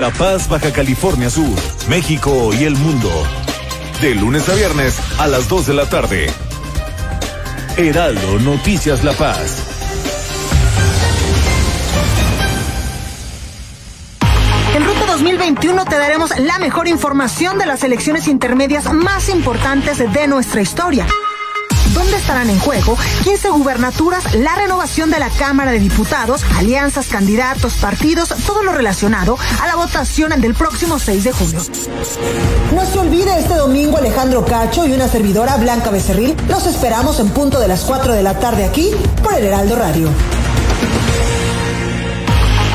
[0.00, 3.10] La Paz, Baja California Sur, México y el mundo.
[4.00, 6.30] De lunes a viernes a las 2 de la tarde.
[7.76, 9.56] Heraldo Noticias La Paz.
[14.76, 20.28] En Ruta 2021 te daremos la mejor información de las elecciones intermedias más importantes de
[20.28, 21.08] nuestra historia
[21.98, 27.74] dónde estarán en juego 15 gubernaturas, la renovación de la Cámara de Diputados, alianzas, candidatos,
[27.74, 31.60] partidos, todo lo relacionado a la votación del próximo 6 de junio.
[32.72, 36.36] No se olvide este domingo Alejandro Cacho y una servidora Blanca Becerril.
[36.48, 40.08] Los esperamos en punto de las 4 de la tarde aquí por el Heraldo Radio.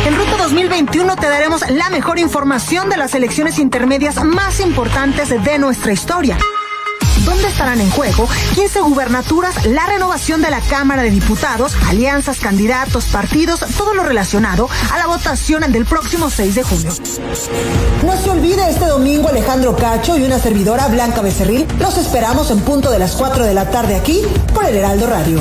[0.06, 5.60] En Ruta 2021 te daremos la mejor información de las elecciones intermedias más importantes de
[5.60, 6.38] nuestra historia
[7.34, 13.06] dónde estarán en juego 15 gubernaturas, la renovación de la Cámara de Diputados, alianzas, candidatos,
[13.06, 16.92] partidos, todo lo relacionado a la votación del próximo 6 de junio.
[18.06, 21.66] No se olvide este domingo Alejandro Cacho y una servidora Blanca Becerril.
[21.80, 24.22] Los esperamos en punto de las 4 de la tarde aquí
[24.54, 25.40] por el Heraldo Radio.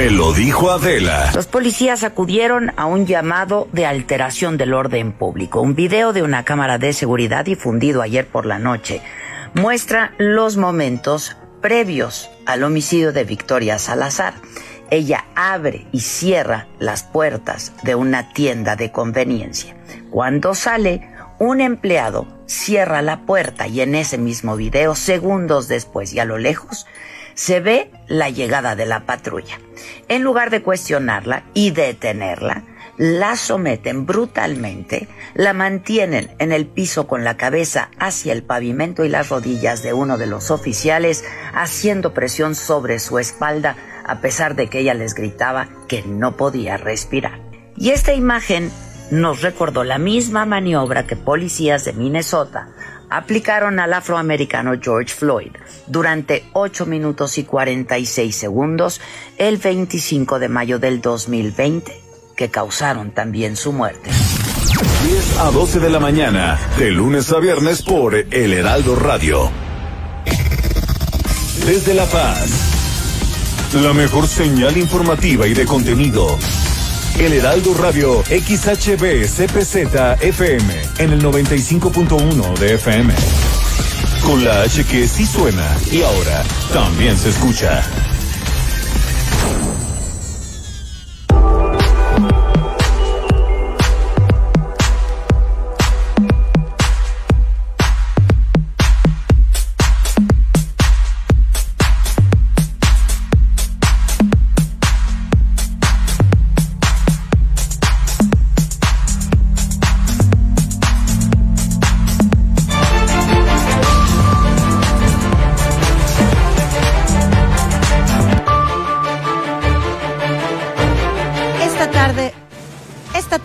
[0.00, 1.30] Me lo dijo Adela.
[1.34, 5.60] Los policías acudieron a un llamado de alteración del orden público.
[5.60, 9.02] Un video de una cámara de seguridad difundido ayer por la noche
[9.52, 14.32] muestra los momentos previos al homicidio de Victoria Salazar.
[14.90, 19.76] Ella abre y cierra las puertas de una tienda de conveniencia.
[20.08, 26.20] Cuando sale, un empleado cierra la puerta y en ese mismo video, segundos después y
[26.20, 26.86] a lo lejos,
[27.40, 29.58] se ve la llegada de la patrulla.
[30.08, 32.64] En lugar de cuestionarla y detenerla,
[32.98, 39.08] la someten brutalmente, la mantienen en el piso con la cabeza hacia el pavimento y
[39.08, 41.24] las rodillas de uno de los oficiales,
[41.54, 43.74] haciendo presión sobre su espalda,
[44.04, 47.40] a pesar de que ella les gritaba que no podía respirar.
[47.74, 48.70] Y esta imagen
[49.10, 52.68] nos recordó la misma maniobra que policías de Minnesota
[53.10, 55.50] aplicaron al afroamericano George Floyd
[55.86, 59.00] durante 8 minutos y 46 segundos
[59.36, 62.00] el 25 de mayo del 2020,
[62.36, 64.10] que causaron también su muerte.
[65.04, 69.50] 10 a 12 de la mañana, de lunes a viernes por El Heraldo Radio.
[71.66, 72.70] Desde La Paz,
[73.74, 76.38] la mejor señal informativa y de contenido.
[77.18, 79.76] El Heraldo Radio XHB CPZ
[80.20, 83.14] FM en el 95.1 de FM.
[84.22, 87.82] Con la H que sí suena y ahora también se escucha.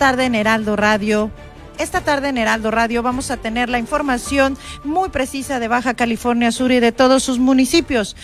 [0.05, 1.31] Tarde en Heraldo Radio.
[1.79, 6.51] Esta tarde en Heraldo Radio vamos a tener la información muy precisa de Baja California
[6.51, 8.15] Sur y de todos sus municipios.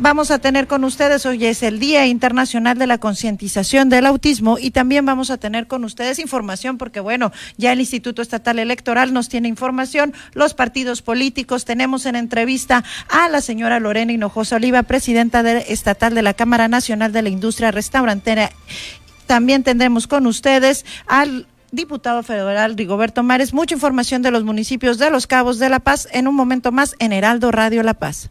[0.00, 4.58] Vamos a tener con ustedes, hoy es el Día Internacional de la Concientización del Autismo
[4.58, 9.12] y también vamos a tener con ustedes información porque bueno, ya el Instituto Estatal Electoral
[9.12, 14.84] nos tiene información, los partidos políticos, tenemos en entrevista a la señora Lorena Hinojosa Oliva,
[14.84, 18.52] presidenta estatal de la Cámara Nacional de la Industria Restaurantera
[19.28, 23.54] también tendremos con ustedes al diputado federal Rigoberto Mares.
[23.54, 26.96] Mucha información de los municipios de Los Cabos de La Paz en un momento más
[26.98, 28.30] en Heraldo Radio La Paz.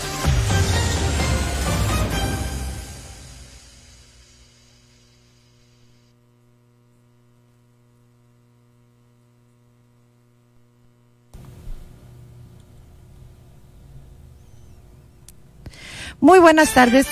[16.21, 17.07] Muy buenas tardes.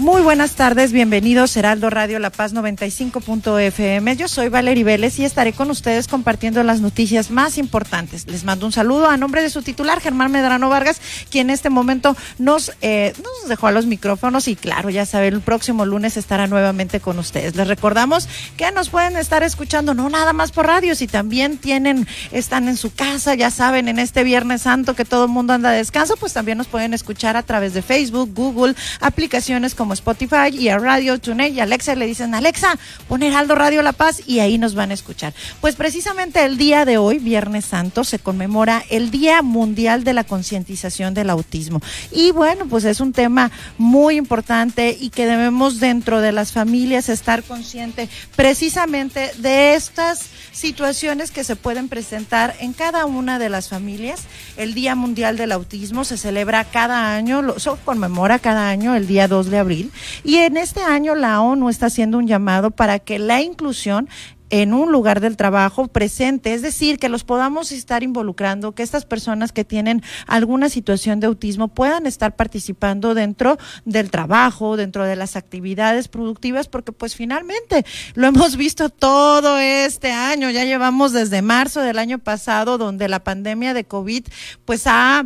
[0.00, 4.16] Muy buenas tardes, bienvenidos Heraldo Radio La Paz 95.fm.
[4.16, 8.26] Yo soy Valerie Vélez y estaré con ustedes compartiendo las noticias más importantes.
[8.26, 11.68] Les mando un saludo a nombre de su titular, Germán Medrano Vargas, quien en este
[11.68, 13.12] momento nos, eh,
[13.46, 17.54] dejó a los micrófonos y claro, ya saben, el próximo lunes estará nuevamente con ustedes.
[17.54, 18.26] Les recordamos
[18.56, 22.78] que nos pueden estar escuchando no nada más por radio, si también tienen, están en
[22.78, 26.16] su casa, ya saben, en este Viernes Santo que todo el mundo anda de descanso,
[26.16, 30.78] pues también nos pueden escuchar a través de Facebook, Google, aplicaciones como Spotify y a
[30.78, 32.78] Radio TuneIn y Alexa le dicen, Alexa,
[33.08, 35.32] pon Heraldo Radio La Paz y ahí nos van a escuchar.
[35.60, 40.24] Pues precisamente el día de hoy, Viernes Santo, se conmemora el Día Mundial de la
[40.24, 41.80] Concientización del Autismo.
[42.10, 47.08] Y bueno, pues es un tema muy importante y que debemos dentro de las familias
[47.08, 53.68] estar consciente precisamente de estas situaciones que se pueden presentar en cada una de las
[53.68, 54.22] familias.
[54.56, 57.42] El Día Mundial del Autismo se celebra cada año,
[57.84, 59.79] conmemora cada año el día 2 de abril.
[60.24, 64.08] Y en este año la ONU está haciendo un llamado para que la inclusión
[64.50, 69.04] en un lugar del trabajo presente, es decir, que los podamos estar involucrando, que estas
[69.04, 75.16] personas que tienen alguna situación de autismo puedan estar participando dentro del trabajo, dentro de
[75.16, 81.42] las actividades productivas, porque pues finalmente lo hemos visto todo este año, ya llevamos desde
[81.42, 84.24] marzo del año pasado, donde la pandemia de COVID
[84.64, 85.24] pues ha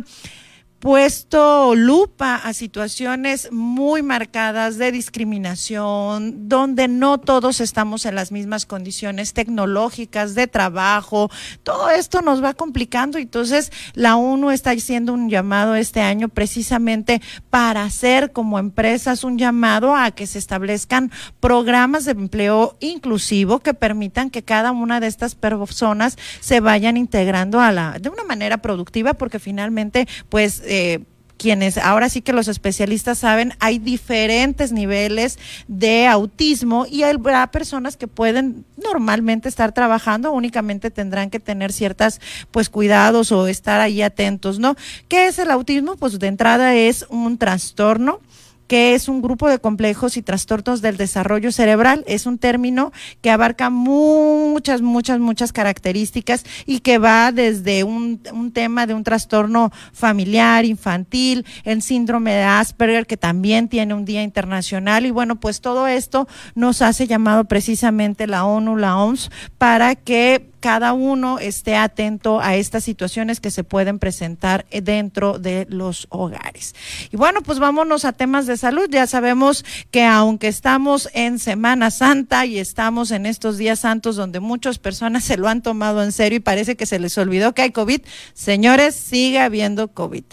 [0.85, 8.67] puesto lupa a situaciones muy marcadas de discriminación, donde no todos estamos en las mismas
[8.67, 11.31] condiciones tecnológicas de trabajo.
[11.63, 13.17] Todo esto nos va complicando.
[13.17, 19.39] Entonces, la ONU está haciendo un llamado este año precisamente para hacer como empresas un
[19.39, 25.07] llamado a que se establezcan programas de empleo inclusivo que permitan que cada una de
[25.07, 30.99] estas personas se vayan integrando a la, de una manera productiva, porque finalmente, pues, eh,
[31.37, 35.37] quienes ahora sí que los especialistas saben, hay diferentes niveles
[35.67, 42.21] de autismo y habrá personas que pueden normalmente estar trabajando, únicamente tendrán que tener ciertas
[42.51, 44.75] pues cuidados o estar ahí atentos, ¿no?
[45.07, 45.97] ¿Qué es el autismo?
[45.97, 48.21] Pues de entrada es un trastorno
[48.67, 52.03] que es un grupo de complejos y trastornos del desarrollo cerebral.
[52.07, 52.91] Es un término
[53.21, 59.03] que abarca muchas, muchas, muchas características y que va desde un, un, tema de un
[59.03, 65.05] trastorno familiar, infantil, el síndrome de Asperger, que también tiene un día internacional.
[65.05, 70.49] Y bueno, pues todo esto nos hace llamado precisamente la ONU, la OMS, para que
[70.65, 76.73] cada uno esté atento a estas situaciones que se pueden presentar dentro de los hogares.
[77.11, 78.87] Y bueno, pues vámonos a temas de salud.
[78.89, 84.39] Ya sabemos que aunque estamos en Semana Santa y estamos en estos días santos donde
[84.39, 87.61] muchas personas se lo han tomado en serio y parece que se les olvidó que
[87.63, 88.01] hay COVID,
[88.33, 90.23] señores, sigue habiendo COVID.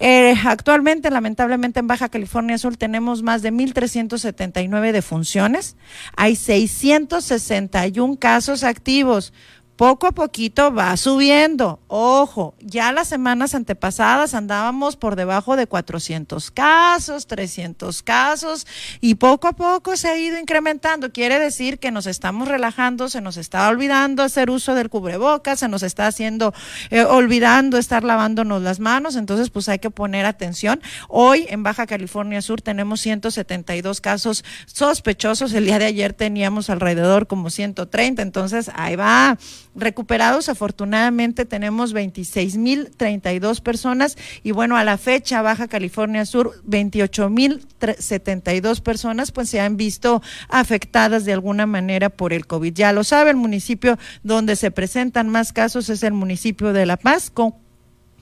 [0.00, 5.76] Eh, actualmente, lamentablemente, en Baja California Sur tenemos más de 1.379 defunciones.
[6.16, 9.32] Hay 661 casos activos
[9.76, 11.80] poco a poquito va subiendo.
[11.88, 18.66] Ojo, ya las semanas antepasadas andábamos por debajo de 400 casos, 300 casos
[19.00, 21.12] y poco a poco se ha ido incrementando.
[21.12, 25.68] Quiere decir que nos estamos relajando, se nos está olvidando hacer uso del cubrebocas, se
[25.68, 26.54] nos está haciendo,
[26.90, 29.16] eh, olvidando estar lavándonos las manos.
[29.16, 30.80] Entonces, pues hay que poner atención.
[31.08, 35.52] Hoy en Baja California Sur tenemos 172 casos sospechosos.
[35.52, 38.22] El día de ayer teníamos alrededor como 130.
[38.22, 39.36] Entonces, ahí va
[39.74, 40.48] recuperados.
[40.48, 49.48] Afortunadamente tenemos 26.032 personas y bueno, a la fecha Baja California Sur 28.072 personas pues
[49.48, 52.74] se han visto afectadas de alguna manera por el COVID.
[52.74, 56.96] Ya lo sabe, el municipio donde se presentan más casos es el municipio de La
[56.96, 57.63] Paz con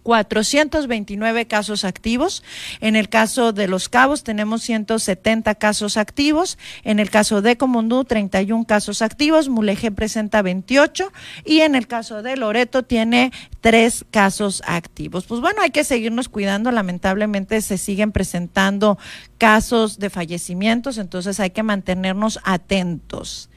[0.03, 2.43] 429 casos activos.
[2.81, 6.59] En el caso de Los Cabos tenemos 170 casos activos.
[6.85, 9.49] En el caso de Comundú, 31 casos activos.
[9.49, 11.13] Mulegé presenta 28.
[11.45, 15.25] Y en el caso de Loreto tiene tres casos activos.
[15.25, 16.71] Pues bueno, hay que seguirnos cuidando.
[16.71, 18.99] Lamentablemente se siguen presentando
[19.39, 23.51] casos de fallecimientos, entonces hay que mantenernos atentos.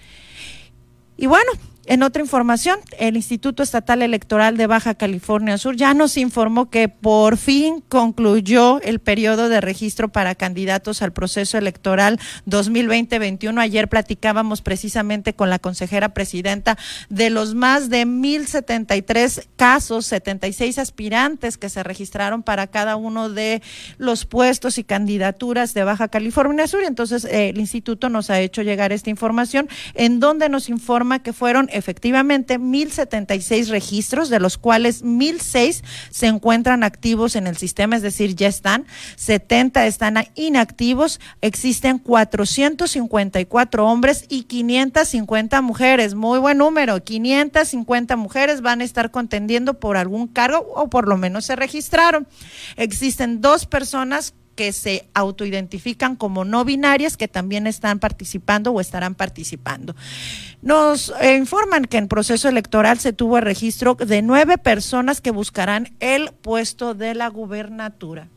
[1.17, 1.51] Y bueno,
[1.87, 6.89] en otra información, el Instituto Estatal Electoral de Baja California Sur ya nos informó que
[6.89, 13.59] por fin concluyó el periodo de registro para candidatos al proceso electoral 2020-21.
[13.59, 16.77] Ayer platicábamos precisamente con la consejera presidenta
[17.09, 23.61] de los más de 1.073 casos, 76 aspirantes que se registraron para cada uno de
[23.97, 26.83] los puestos y candidaturas de Baja California Sur.
[26.83, 31.31] Entonces, eh, el instituto nos ha hecho llegar esta información en donde nos informa que
[31.31, 38.01] fueron efectivamente 1.076 registros, de los cuales 1.006 se encuentran activos en el sistema, es
[38.01, 38.85] decir, ya están,
[39.17, 46.15] 70 están inactivos, existen 454 hombres y 550 mujeres.
[46.15, 51.17] Muy buen número, 550 mujeres van a estar contendiendo por algún cargo o por lo
[51.17, 52.27] menos se registraron.
[52.77, 59.15] Existen dos personas que se autoidentifican como no binarias que también están participando o estarán
[59.15, 59.95] participando.
[60.61, 65.31] Nos eh, informan que en proceso electoral se tuvo el registro de nueve personas que
[65.31, 68.29] buscarán el puesto de la gubernatura.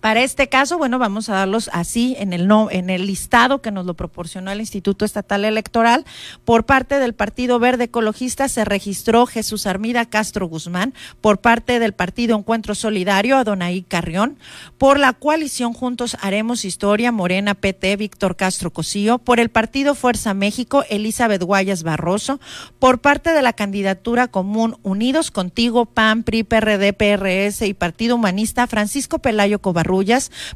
[0.00, 3.72] Para este caso, bueno, vamos a darlos así en el no, en el listado que
[3.72, 6.04] nos lo proporcionó el Instituto Estatal Electoral.
[6.44, 11.94] Por parte del Partido Verde Ecologista se registró Jesús Armida Castro Guzmán, por parte del
[11.94, 14.38] Partido Encuentro Solidario Adonai Carrión,
[14.78, 20.32] por la coalición Juntos Haremos Historia Morena PT Víctor Castro Cosío, por el Partido Fuerza
[20.32, 22.38] México Elizabeth Guayas Barroso,
[22.78, 28.68] por parte de la candidatura común Unidos Contigo PAN PRI PRD PRS y Partido Humanista
[28.68, 29.58] Francisco Pelayo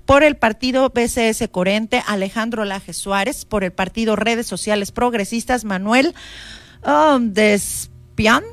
[0.04, 6.14] Por el partido BCS Corente, Alejandro Laje Suárez, por el partido Redes Sociales Progresistas, Manuel
[6.84, 8.44] um, Despian,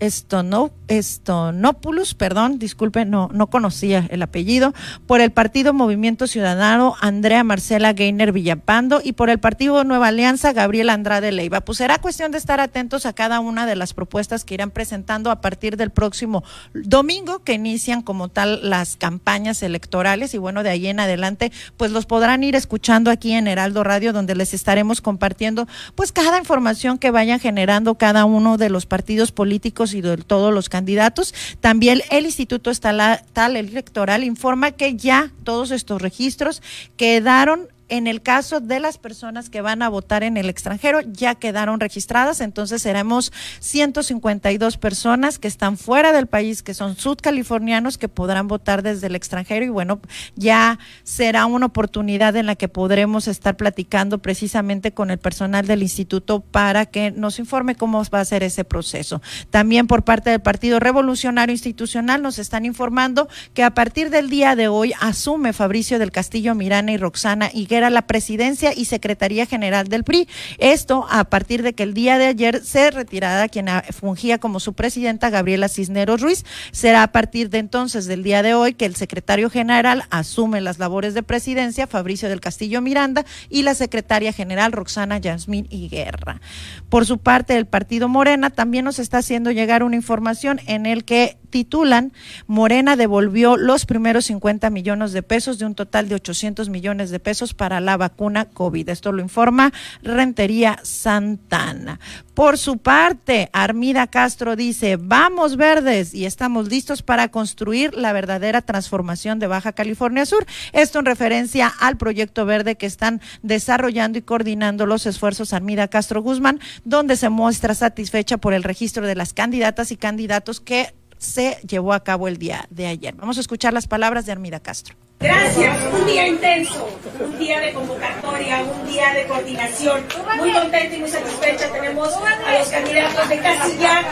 [0.00, 4.72] esto no Estonopoulos, perdón, disculpe, no, no conocía el apellido,
[5.06, 10.52] por el Partido Movimiento Ciudadano, Andrea Marcela Gainer Villapando, y por el Partido Nueva Alianza,
[10.52, 11.60] Gabriel Andrade Leiva.
[11.60, 15.30] Pues será cuestión de estar atentos a cada una de las propuestas que irán presentando
[15.30, 20.70] a partir del próximo domingo, que inician como tal las campañas electorales, y bueno, de
[20.70, 25.00] ahí en adelante, pues los podrán ir escuchando aquí en Heraldo Radio, donde les estaremos
[25.00, 30.16] compartiendo, pues cada información que vayan generando cada uno de los partidos políticos y de
[30.16, 31.34] todos los candidatos.
[31.60, 36.62] También el Instituto Estatal Electoral informa que ya todos estos registros
[36.96, 41.34] quedaron en el caso de las personas que van a votar en el extranjero, ya
[41.34, 48.08] quedaron registradas, entonces seremos 152 personas que están fuera del país, que son sudcalifornianos, que
[48.08, 50.00] podrán votar desde el extranjero y bueno,
[50.34, 55.82] ya será una oportunidad en la que podremos estar platicando precisamente con el personal del
[55.82, 59.22] instituto para que nos informe cómo va a ser ese proceso.
[59.50, 64.56] También por parte del Partido Revolucionario Institucional nos están informando que a partir del día
[64.56, 69.88] de hoy asume Fabricio del Castillo Mirana y Roxana era la presidencia y secretaría general
[69.88, 70.28] del PRI.
[70.58, 74.74] Esto a partir de que el día de ayer se retirara quien fungía como su
[74.74, 76.44] presidenta, Gabriela Cisneros Ruiz.
[76.72, 80.78] Será a partir de entonces del día de hoy que el secretario general asume las
[80.78, 86.40] labores de presidencia, Fabricio del Castillo Miranda, y la secretaria general, Roxana Yasmín Guerra.
[86.88, 91.04] Por su parte, el partido Morena también nos está haciendo llegar una información en el
[91.04, 92.12] que titulan
[92.46, 97.18] Morena devolvió los primeros 50 millones de pesos de un total de 800 millones de
[97.18, 98.86] pesos para la vacuna COVID.
[98.90, 99.72] Esto lo informa
[100.02, 101.98] Rentería Santana.
[102.34, 108.60] Por su parte, Armida Castro dice, vamos verdes y estamos listos para construir la verdadera
[108.60, 110.44] transformación de Baja California Sur.
[110.74, 116.20] Esto en referencia al proyecto verde que están desarrollando y coordinando los esfuerzos Armida Castro
[116.20, 120.92] Guzmán, donde se muestra satisfecha por el registro de las candidatas y candidatos que
[121.26, 123.14] se llevó a cabo el día de ayer.
[123.14, 124.94] Vamos a escuchar las palabras de Armida Castro.
[125.18, 130.04] Gracias, un día intenso, un día de convocatoria, un día de coordinación.
[130.38, 131.72] Muy contenta y muy satisfecha.
[131.72, 134.04] Tenemos a los candidatos de casi ya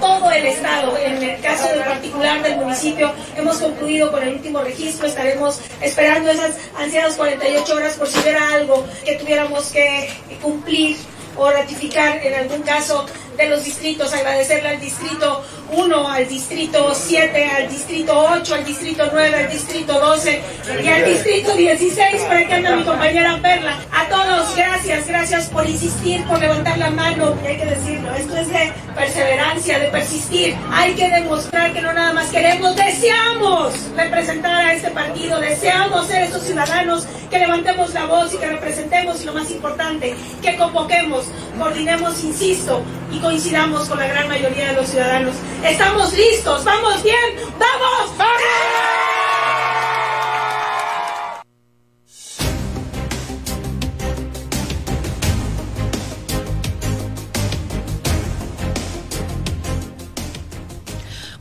[0.00, 0.96] todo el estado.
[0.98, 5.08] En el caso del particular del municipio, hemos concluido con el último registro.
[5.08, 10.10] Estaremos esperando esas ansiadas 48 horas por si hubiera algo que tuviéramos que
[10.40, 10.96] cumplir
[11.36, 17.44] o ratificar en algún caso de los distritos, agradecerle al distrito 1, al distrito 7,
[17.44, 20.42] al distrito 8, al distrito 9, al distrito 12
[20.82, 23.78] y al distrito 16, para que anda mi compañera Perla.
[23.90, 28.36] A todos, gracias, gracias por insistir, por levantar la mano, y hay que decirlo, esto
[28.36, 30.56] es de perseverancia, de persistir.
[30.70, 36.24] Hay que demostrar que no nada más queremos, deseamos representar a este partido, deseamos ser
[36.24, 41.24] esos ciudadanos que levantemos la voz y que representemos y lo más importante, que convoquemos,
[41.58, 42.82] coordinemos, insisto,
[43.22, 45.34] coincidamos con la gran mayoría de los ciudadanos.
[45.64, 48.18] Estamos listos, vamos bien, vamos.
[48.18, 49.21] ¡Vamos!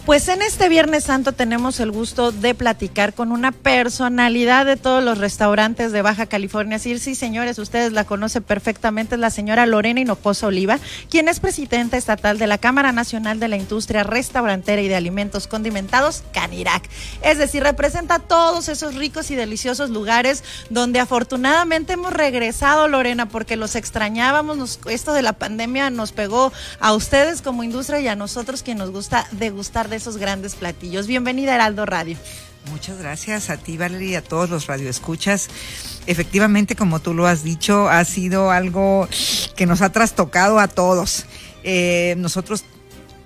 [0.05, 5.03] Pues en este Viernes Santo tenemos el gusto de platicar con una personalidad de todos
[5.03, 6.79] los restaurantes de Baja California.
[6.79, 10.79] Sí, sí, señores, ustedes la conocen perfectamente, es la señora Lorena Hinojosa Oliva,
[11.11, 15.45] quien es presidenta estatal de la Cámara Nacional de la Industria Restaurantera y de Alimentos
[15.45, 16.89] Condimentados, Canirac.
[17.21, 23.55] Es decir, representa todos esos ricos y deliciosos lugares donde afortunadamente hemos regresado, Lorena, porque
[23.55, 24.79] los extrañábamos.
[24.89, 28.89] esto de la pandemia nos pegó a ustedes como industria y a nosotros quien nos
[28.89, 31.05] gusta degustar de esos grandes platillos.
[31.05, 32.17] Bienvenida Heraldo Radio.
[32.71, 35.49] Muchas gracias a ti, Valeria, y a todos los radioescuchas.
[36.07, 39.07] Efectivamente, como tú lo has dicho, ha sido algo
[39.55, 41.25] que nos ha trastocado a todos.
[41.63, 42.63] Eh, nosotros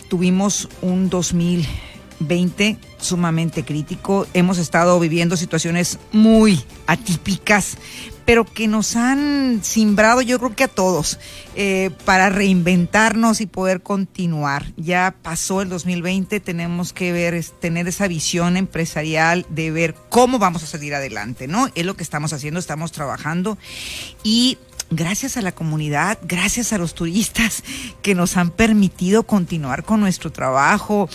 [0.09, 4.25] tuvimos un 2020 sumamente crítico.
[4.33, 7.77] Hemos estado viviendo situaciones muy atípicas,
[8.25, 11.19] pero que nos han simbrado yo creo que a todos
[11.55, 14.65] eh, para reinventarnos y poder continuar.
[14.75, 20.63] Ya pasó el 2020, tenemos que ver, tener esa visión empresarial de ver cómo vamos
[20.63, 21.69] a salir adelante, ¿no?
[21.75, 23.57] Es lo que estamos haciendo, estamos trabajando
[24.23, 24.57] y
[24.89, 27.63] gracias a la comunidad, gracias a los turistas
[28.01, 31.09] que nos han permitido continuar con nuestro trabajo.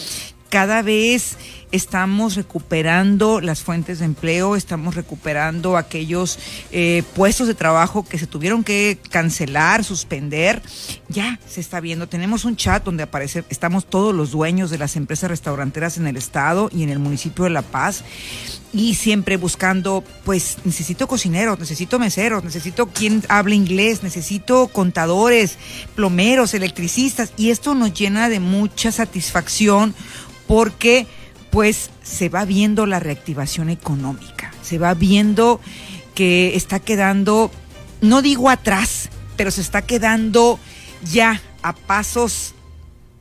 [0.51, 1.37] Cada vez
[1.71, 6.41] estamos recuperando las fuentes de empleo, estamos recuperando aquellos
[6.73, 10.61] eh, puestos de trabajo que se tuvieron que cancelar, suspender.
[11.09, 12.09] Ya se está viendo.
[12.09, 16.17] Tenemos un chat donde aparece, estamos todos los dueños de las empresas restauranteras en el
[16.17, 18.03] estado y en el municipio de La Paz
[18.73, 25.59] y siempre buscando, pues necesito cocineros, necesito meseros, necesito quien hable inglés, necesito contadores,
[25.95, 29.95] plomeros, electricistas y esto nos llena de mucha satisfacción
[30.47, 31.07] porque
[31.51, 35.61] pues se va viendo la reactivación económica, se va viendo
[36.15, 37.51] que está quedando,
[38.01, 40.61] no digo atrás, pero se está quedando
[41.11, 42.55] ya a pasos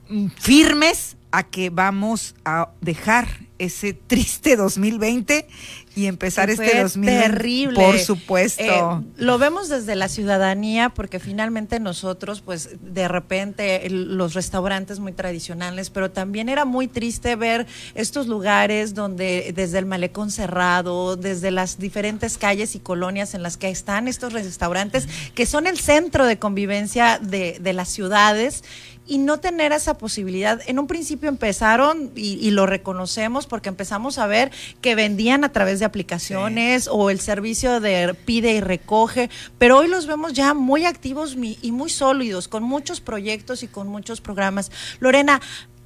[0.09, 5.47] mm, firmes a que vamos a dejar ese triste 2020
[5.95, 7.29] y empezar este 2020.
[7.29, 7.75] Terrible.
[7.75, 8.63] Por supuesto.
[8.63, 15.11] Eh, lo vemos desde la ciudadanía porque finalmente nosotros, pues de repente los restaurantes muy
[15.11, 21.51] tradicionales, pero también era muy triste ver estos lugares donde desde el malecón cerrado, desde
[21.51, 26.25] las diferentes calles y colonias en las que están estos restaurantes que son el centro
[26.25, 28.63] de convivencia de, de las ciudades
[29.09, 30.61] y no tener esa posibilidad.
[30.67, 34.51] En un principio empezaron, y, lo reconocemos, porque empezamos a ver
[34.81, 39.87] que vendían a través de aplicaciones o el servicio de pide y recoge, pero hoy
[39.87, 44.71] los vemos ya muy activos y muy sólidos, con muchos proyectos y con muchos programas.
[44.99, 45.41] Lorena,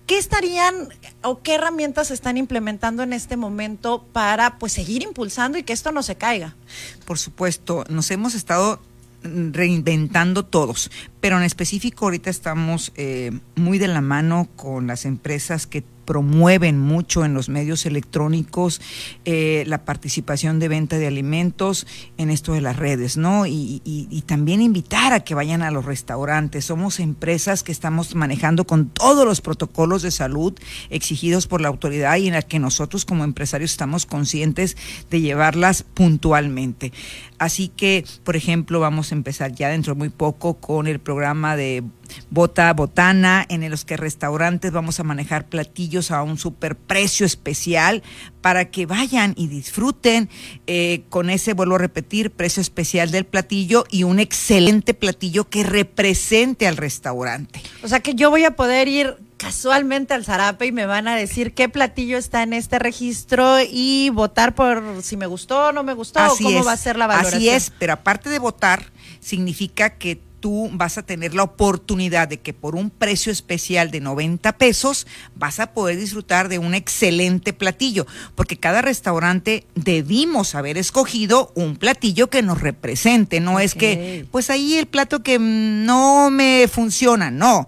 [0.06, 0.90] ¿Qué estarían
[1.22, 5.94] o qué herramientas están implementando en este momento para pues seguir impulsando y que esto
[5.94, 6.58] no se caiga?
[7.06, 8.82] Por supuesto, nos hemos estado
[9.24, 10.92] reinventando todos,
[11.24, 16.80] pero en específico ahorita estamos eh, muy de la mano con las empresas que promueven
[16.80, 18.82] mucho en los medios electrónicos
[19.26, 23.46] eh, la participación de venta de alimentos en esto de las redes, ¿no?
[23.46, 23.82] Y,
[24.26, 26.66] también invitar a que vayan a los restaurantes.
[26.66, 30.54] Somos empresas que estamos manejando con todos los protocolos de salud
[30.90, 34.78] exigidos por la autoridad y en la que nosotros como empresarios estamos conscientes
[35.10, 36.94] de llevarlas puntualmente.
[37.38, 41.13] Así que, por ejemplo, vamos a empezar ya dentro de muy poco con el programa
[41.14, 41.84] de
[42.30, 48.04] Bota Botana, en los que restaurantes vamos a manejar platillos a un superprecio especial
[48.42, 50.30] para que vayan y disfruten
[50.68, 55.64] eh, con ese, vuelvo a repetir, precio especial del platillo y un excelente platillo que
[55.64, 57.62] represente al restaurante.
[57.84, 61.16] O sea que yo voy a poder ir casualmente al Zarape y me van a
[61.16, 65.84] decir qué platillo está en este registro y votar por si me gustó o no
[65.84, 67.40] me gustó o cómo va a ser la valoración.
[67.40, 72.42] Así es, pero aparte de votar, significa que tú vas a tener la oportunidad de
[72.42, 77.54] que por un precio especial de 90 pesos vas a poder disfrutar de un excelente
[77.54, 84.28] platillo, porque cada restaurante debimos haber escogido un platillo que nos represente, no es que,
[84.32, 87.66] pues ahí el plato que no me funciona, no,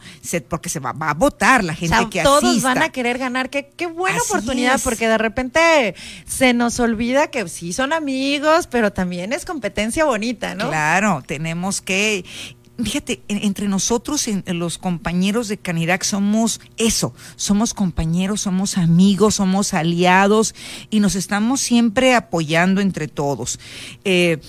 [0.49, 3.71] porque se va, a votar la gente que todos Todos van a querer ganar, qué,
[3.77, 5.95] qué buena oportunidad, porque de repente
[6.27, 10.67] se nos olvida que sí son amigos, pero también es competencia bonita, ¿no?
[10.67, 12.25] Claro, tenemos que
[12.83, 20.55] fíjate, entre nosotros, los compañeros de Canirac, somos eso, somos compañeros, somos amigos, somos aliados
[20.89, 23.59] y nos estamos siempre apoyando entre todos.
[24.03, 24.39] Eh,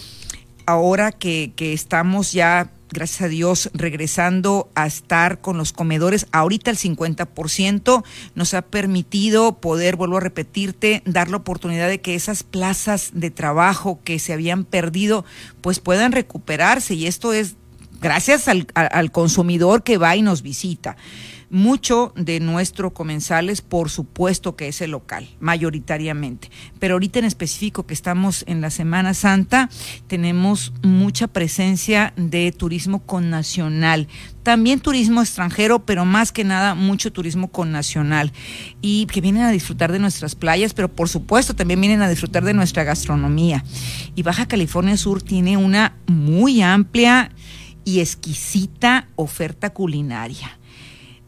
[0.67, 6.27] ahora que, que estamos ya gracias a Dios, regresando a estar con los comedores.
[6.33, 12.15] Ahorita el 50% nos ha permitido poder, vuelvo a repetirte, dar la oportunidad de que
[12.15, 15.25] esas plazas de trabajo que se habían perdido,
[15.61, 16.95] pues puedan recuperarse.
[16.95, 17.57] Y esto es
[18.01, 20.97] gracias al, consumidor que va y nos visita.
[21.49, 26.51] mucho de nuestro comensales, por supuesto que es el local, mayoritariamente.
[26.81, 29.71] Pero ahorita en específico que estamos en la Semana Santa,
[30.09, 34.09] tenemos mucha presencia de turismo con nacional.
[34.43, 38.33] También turismo extranjero, pero más que nada mucho turismo con nacional.
[38.81, 42.45] Y que vienen a disfrutar de nuestras playas, pero por supuesto también vienen a disfrutar
[42.45, 43.65] de nuestra gastronomía.
[44.17, 47.31] Y Baja California Sur tiene una muy amplia
[47.87, 50.59] y exquisita oferta culinaria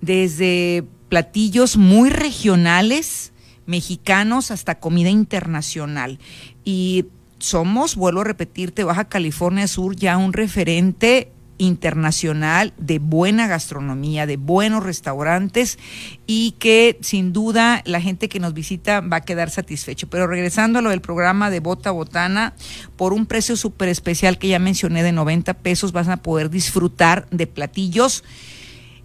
[0.03, 3.33] desde platillos muy regionales,
[3.64, 6.18] mexicanos, hasta comida internacional.
[6.64, 7.07] Y
[7.38, 14.37] somos, vuelvo a repetirte, Baja California Sur ya un referente internacional de buena gastronomía, de
[14.37, 15.79] buenos restaurantes
[16.27, 20.09] y que sin duda la gente que nos visita va a quedar satisfecho.
[20.09, 22.55] Pero regresando a lo del programa de Bota Botana,
[22.97, 27.29] por un precio súper especial que ya mencioné de 90 pesos vas a poder disfrutar
[27.31, 28.25] de platillos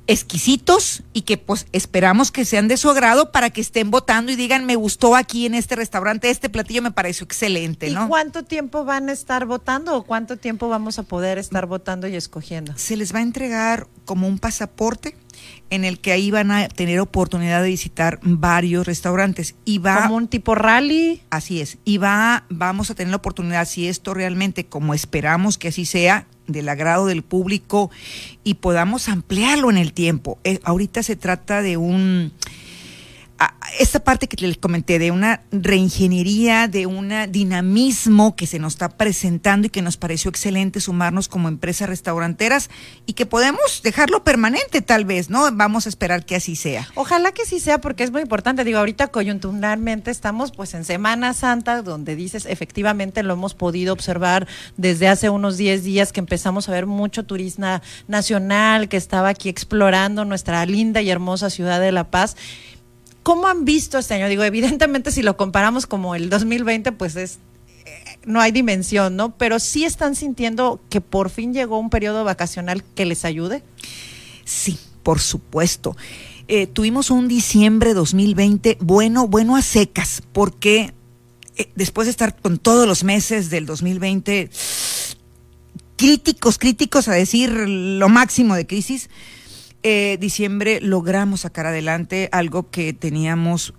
[0.07, 4.35] exquisitos y que pues esperamos que sean de su agrado para que estén votando y
[4.35, 8.05] digan me gustó aquí en este restaurante, este platillo me pareció excelente, ¿no?
[8.05, 12.07] ¿Y cuánto tiempo van a estar votando o cuánto tiempo vamos a poder estar votando
[12.07, 12.73] y escogiendo?
[12.75, 15.15] Se les va a entregar como un pasaporte
[15.69, 20.15] en el que ahí van a tener oportunidad de visitar varios restaurantes y va como
[20.15, 21.21] un tipo rally.
[21.29, 21.77] Así es.
[21.85, 26.27] Y va vamos a tener la oportunidad si esto realmente como esperamos que así sea
[26.47, 27.91] del agrado del público
[28.43, 30.37] y podamos ampliarlo en el tiempo.
[30.43, 32.33] Eh, ahorita se trata de un
[33.79, 38.89] esta parte que les comenté de una reingeniería, de un dinamismo que se nos está
[38.89, 42.69] presentando y que nos pareció excelente sumarnos como empresas restauranteras
[43.05, 45.49] y que podemos dejarlo permanente tal vez, ¿no?
[45.51, 46.87] Vamos a esperar que así sea.
[46.95, 48.63] Ojalá que sí sea porque es muy importante.
[48.63, 54.47] Digo, ahorita coyunturalmente estamos pues en Semana Santa donde dices efectivamente lo hemos podido observar
[54.77, 59.49] desde hace unos 10 días que empezamos a ver mucho turista nacional que estaba aquí
[59.49, 62.35] explorando nuestra linda y hermosa ciudad de La Paz
[63.23, 64.27] ¿Cómo han visto este año?
[64.27, 67.39] Digo, evidentemente si lo comparamos como el 2020, pues es
[67.85, 69.35] eh, no hay dimensión, ¿no?
[69.37, 73.63] Pero sí están sintiendo que por fin llegó un periodo vacacional que les ayude.
[74.45, 75.95] Sí, por supuesto.
[76.47, 80.93] Eh, tuvimos un diciembre 2020 bueno, bueno a secas, porque
[81.55, 84.49] eh, después de estar con todos los meses del 2020
[85.95, 89.09] críticos, críticos a decir lo máximo de crisis,
[89.83, 93.73] eh, diciembre logramos sacar adelante algo que teníamos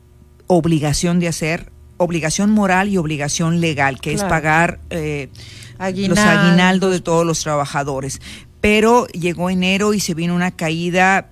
[0.46, 5.28] obligación de hacer, obligación moral y obligación legal, que es pagar eh,
[5.78, 8.20] los aguinaldos de todos los trabajadores.
[8.60, 11.30] Pero llegó enero y se vino una caída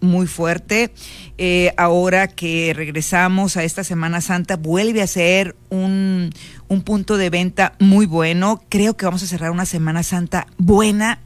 [0.00, 0.92] muy fuerte.
[1.38, 6.30] Eh, ahora que regresamos a esta Semana Santa, vuelve a ser un,
[6.68, 8.62] un punto de venta muy bueno.
[8.68, 11.20] Creo que vamos a cerrar una Semana Santa buena,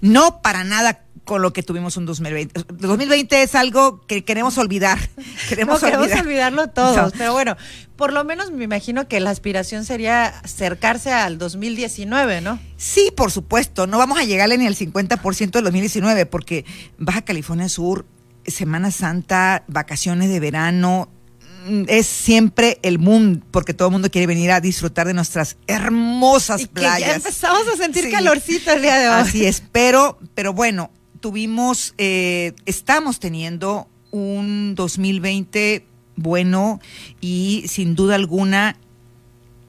[0.00, 2.62] no para nada con lo que tuvimos en 2020.
[2.72, 4.98] 2020 es algo que queremos olvidar.
[5.50, 7.12] Queremos, olvidarlo todos.
[7.18, 7.54] Pero bueno,
[7.96, 12.58] por lo menos me imagino que la aspiración sería acercarse al 2019, ¿no?
[12.78, 13.86] Sí, por supuesto.
[13.86, 16.64] No vamos a llegarle ni al 50% del 2019 porque
[16.96, 18.06] Baja California Sur,
[18.46, 21.10] Semana Santa, vacaciones de verano,
[21.66, 25.58] mm, es siempre el mundo, porque todo el mundo quiere venir a disfrutar de nuestras
[25.66, 27.00] hermosas playas.
[27.00, 29.14] ya empezamos a sentir calorcito el día de hoy.
[29.16, 35.84] Así es, pero, pero bueno, tuvimos, eh, estamos teniendo un 2020
[36.16, 36.80] bueno
[37.20, 38.76] y sin duda alguna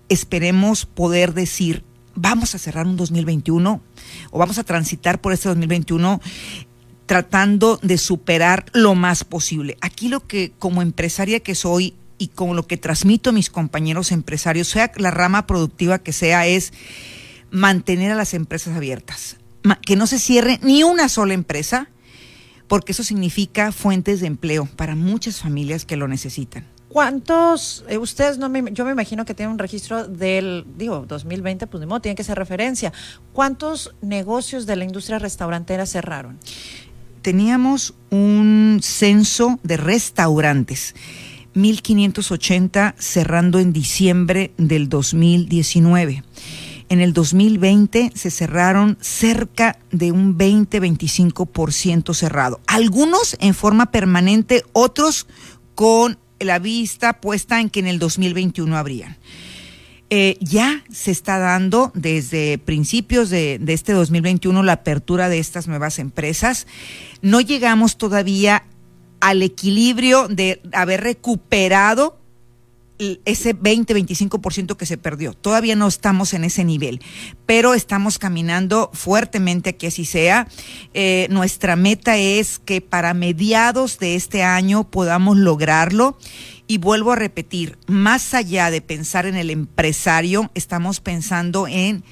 [0.08, 1.84] esperemos poder decir,
[2.16, 3.82] vamos a cerrar un 2021
[4.32, 6.22] o vamos a transitar por este 2021
[7.06, 9.78] tratando de superar lo más posible.
[9.82, 14.12] Aquí lo que como empresaria que soy y con lo que transmito a mis compañeros
[14.12, 16.74] empresarios, sea la rama productiva que sea, es
[17.50, 19.38] mantener a las empresas abiertas
[19.86, 21.89] que no se cierre ni una sola empresa,
[22.67, 26.65] porque eso significa fuentes de empleo para muchas familias que lo necesitan.
[26.88, 31.67] ¿Cuántos, eh, ustedes no me, yo me imagino que tienen un registro del, digo, 2020,
[31.67, 32.91] pues de modo, tiene que ser referencia.
[33.32, 36.39] ¿Cuántos negocios de la industria restaurantera cerraron?
[37.22, 40.95] Teníamos un censo de restaurantes,
[41.54, 46.24] 1580 cerrando en diciembre del 2019
[46.89, 52.60] en el 2020 se cerraron cerca de un 20-25% cerrado.
[52.67, 55.28] Algunos en forma permanente, otros
[55.75, 59.17] con la vista puesta en que en el 2021 habrían.
[60.12, 65.67] Eh, ya se está dando desde principios de, de, este 2021 la apertura de estas
[65.67, 66.65] nuevas empresas.
[67.21, 68.63] No llegamos todavía
[69.19, 72.19] al equilibrio de haber recuperado
[73.26, 75.34] ese 20-25% que se perdió.
[75.34, 77.02] Todavía no estamos en ese nivel,
[77.46, 80.48] pero estamos caminando fuertemente a que así sea.
[80.94, 86.18] Eh, nuestra meta es que para mediados de este año podamos lograrlo.
[86.68, 92.04] Y vuelvo a repetir, más allá de pensar en el empresario, estamos pensando en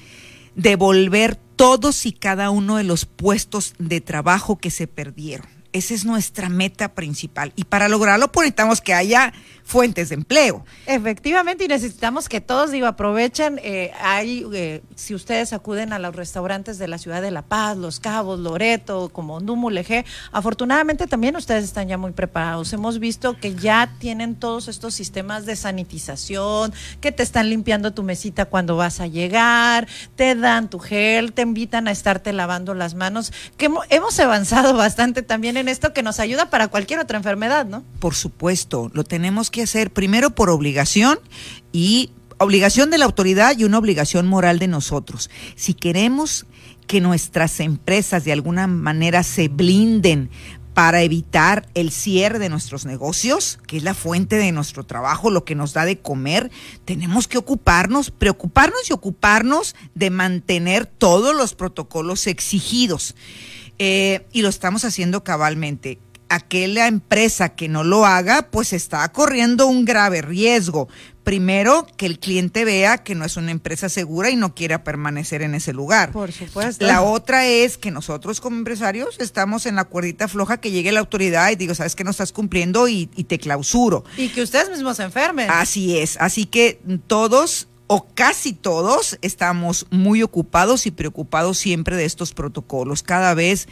[0.56, 5.46] devolver todos y cada uno de los puestos de trabajo que se perdieron.
[5.72, 7.52] Esa es nuestra meta principal.
[7.54, 9.32] Y para lograrlo, pues necesitamos que haya
[9.68, 10.64] fuentes de empleo.
[10.86, 13.60] Efectivamente, y necesitamos que todos, digo, aprovechen.
[13.62, 17.76] Eh, hay, eh, si ustedes acuden a los restaurantes de la ciudad de La Paz,
[17.76, 22.72] Los Cabos, Loreto, como Ndumuleje, afortunadamente también ustedes están ya muy preparados.
[22.72, 28.02] Hemos visto que ya tienen todos estos sistemas de sanitización, que te están limpiando tu
[28.02, 32.94] mesita cuando vas a llegar, te dan tu gel, te invitan a estarte lavando las
[32.94, 37.66] manos, que hemos avanzado bastante también en esto que nos ayuda para cualquier otra enfermedad,
[37.66, 37.84] ¿no?
[38.00, 41.18] Por supuesto, lo tenemos que hacer primero por obligación
[41.72, 45.30] y obligación de la autoridad y una obligación moral de nosotros.
[45.56, 46.46] Si queremos
[46.86, 50.30] que nuestras empresas de alguna manera se blinden
[50.78, 55.44] para evitar el cierre de nuestros negocios, que es la fuente de nuestro trabajo, lo
[55.44, 56.52] que nos da de comer,
[56.84, 63.16] tenemos que ocuparnos, preocuparnos y ocuparnos de mantener todos los protocolos exigidos.
[63.80, 69.66] Eh, y lo estamos haciendo cabalmente aquella empresa que no lo haga, pues está corriendo
[69.66, 70.88] un grave riesgo.
[71.24, 75.42] Primero, que el cliente vea que no es una empresa segura y no quiera permanecer
[75.42, 76.10] en ese lugar.
[76.10, 76.86] Por supuesto.
[76.86, 81.00] La otra es que nosotros como empresarios estamos en la cuerdita floja que llegue la
[81.00, 84.04] autoridad y digo, sabes que no estás cumpliendo y, y te clausuro.
[84.16, 85.50] Y que ustedes mismos se enfermen.
[85.50, 86.16] Así es.
[86.18, 93.02] Así que todos o casi todos estamos muy ocupados y preocupados siempre de estos protocolos,
[93.02, 93.66] cada vez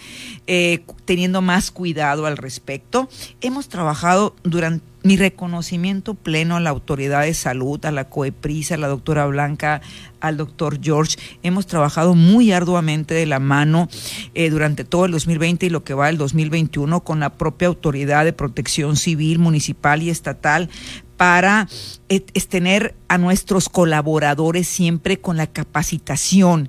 [0.46, 3.09] eh, teniendo más cuidado al respecto.
[3.42, 8.79] Hemos trabajado durante mi reconocimiento pleno a la autoridad de salud, a la COEPRISA, a
[8.79, 9.81] la doctora Blanca,
[10.20, 11.16] al doctor George.
[11.44, 13.88] Hemos trabajado muy arduamente de la mano
[14.35, 18.24] eh, durante todo el 2020 y lo que va el 2021 con la propia autoridad
[18.24, 20.70] de protección civil, municipal y estatal
[21.16, 21.68] para
[22.09, 26.68] eh, tener a nuestros colaboradores siempre con la capacitación.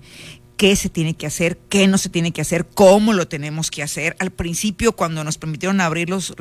[0.58, 3.84] Qué se tiene que hacer, qué no se tiene que hacer, cómo lo tenemos que
[3.84, 4.16] hacer.
[4.20, 6.34] Al principio, cuando nos permitieron abrir los,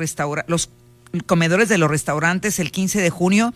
[0.47, 0.69] los
[1.25, 3.53] comedores de los restaurantes el 15 de junio,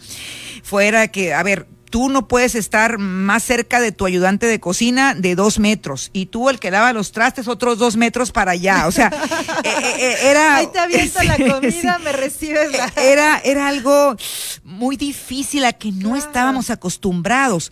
[0.64, 5.14] fuera que, a ver, tú no puedes estar más cerca de tu ayudante de cocina
[5.14, 8.88] de dos metros y tú el que lava los trastes otros dos metros para allá.
[8.88, 9.08] O sea,
[9.64, 10.56] eh, eh, eh, era...
[10.56, 12.92] Ahí te la comida, me recibes la...
[13.02, 14.16] Era, era algo
[14.64, 17.72] muy difícil a que no estábamos acostumbrados,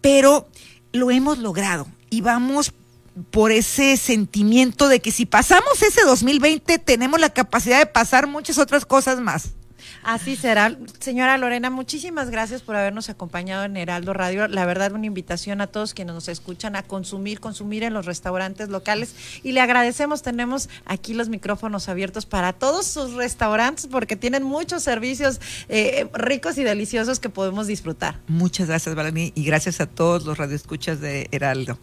[0.00, 0.48] pero
[0.92, 2.72] lo hemos logrado y vamos
[3.30, 8.58] por ese sentimiento de que si pasamos ese 2020 tenemos la capacidad de pasar muchas
[8.58, 9.50] otras cosas más.
[10.02, 10.76] Así será.
[10.98, 14.48] Señora Lorena, muchísimas gracias por habernos acompañado en Heraldo Radio.
[14.48, 18.68] La verdad, una invitación a todos quienes nos escuchan a consumir, consumir en los restaurantes
[18.68, 19.14] locales.
[19.42, 24.82] Y le agradecemos, tenemos aquí los micrófonos abiertos para todos sus restaurantes porque tienen muchos
[24.82, 28.20] servicios eh, ricos y deliciosos que podemos disfrutar.
[28.28, 31.78] Muchas gracias, Valani, y gracias a todos los radioescuchas de Heraldo.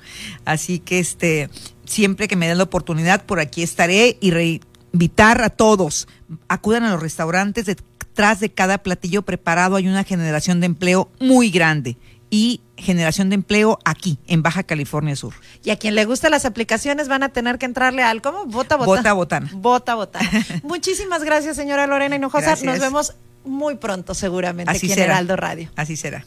[0.45, 1.49] Así que este
[1.87, 4.61] siempre que me den la oportunidad, por aquí estaré y
[4.93, 6.07] invitar a todos,
[6.47, 7.77] acudan a los restaurantes de
[8.17, 11.97] detrás de cada platillo preparado hay una generación de empleo muy grande
[12.31, 15.35] y generación de empleo aquí, en Baja California Sur.
[15.63, 18.47] Y a quien le gusten las aplicaciones van a tener que entrarle al, ¿cómo?
[18.47, 18.87] Bota, bota.
[18.87, 19.49] Bota, botana.
[19.53, 20.27] Bota, botana.
[20.63, 22.55] Muchísimas gracias, señora Lorena Hinojosa.
[22.63, 23.13] Nos vemos
[23.45, 25.69] muy pronto, seguramente, aquí en Heraldo Radio.
[25.75, 26.25] Así será.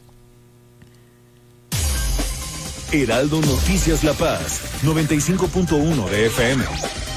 [2.93, 7.10] Heraldo Noticias La Paz, 95.1 de FM.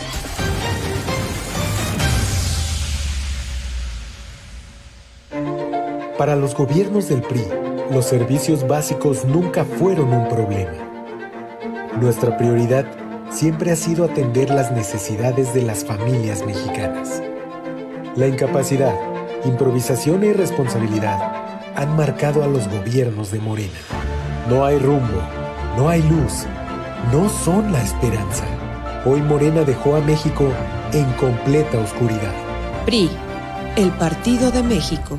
[6.19, 7.45] Para los gobiernos del PRI,
[7.91, 10.71] los servicios básicos nunca fueron un problema.
[12.01, 12.87] Nuestra prioridad
[13.31, 17.21] siempre ha sido atender las necesidades de las familias mexicanas.
[18.15, 18.95] La incapacidad,
[19.45, 23.81] improvisación e irresponsabilidad han marcado a los gobiernos de Morena.
[24.49, 25.21] No hay rumbo,
[25.77, 26.47] no hay luz,
[27.13, 28.45] no son la esperanza.
[29.05, 30.47] Hoy Morena dejó a México
[30.93, 32.33] en completa oscuridad.
[32.87, 33.11] PRI,
[33.77, 35.19] el Partido de México.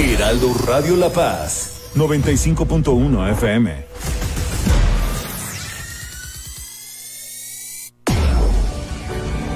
[0.00, 4.19] Heraldo Radio La Paz, 95.1 FM.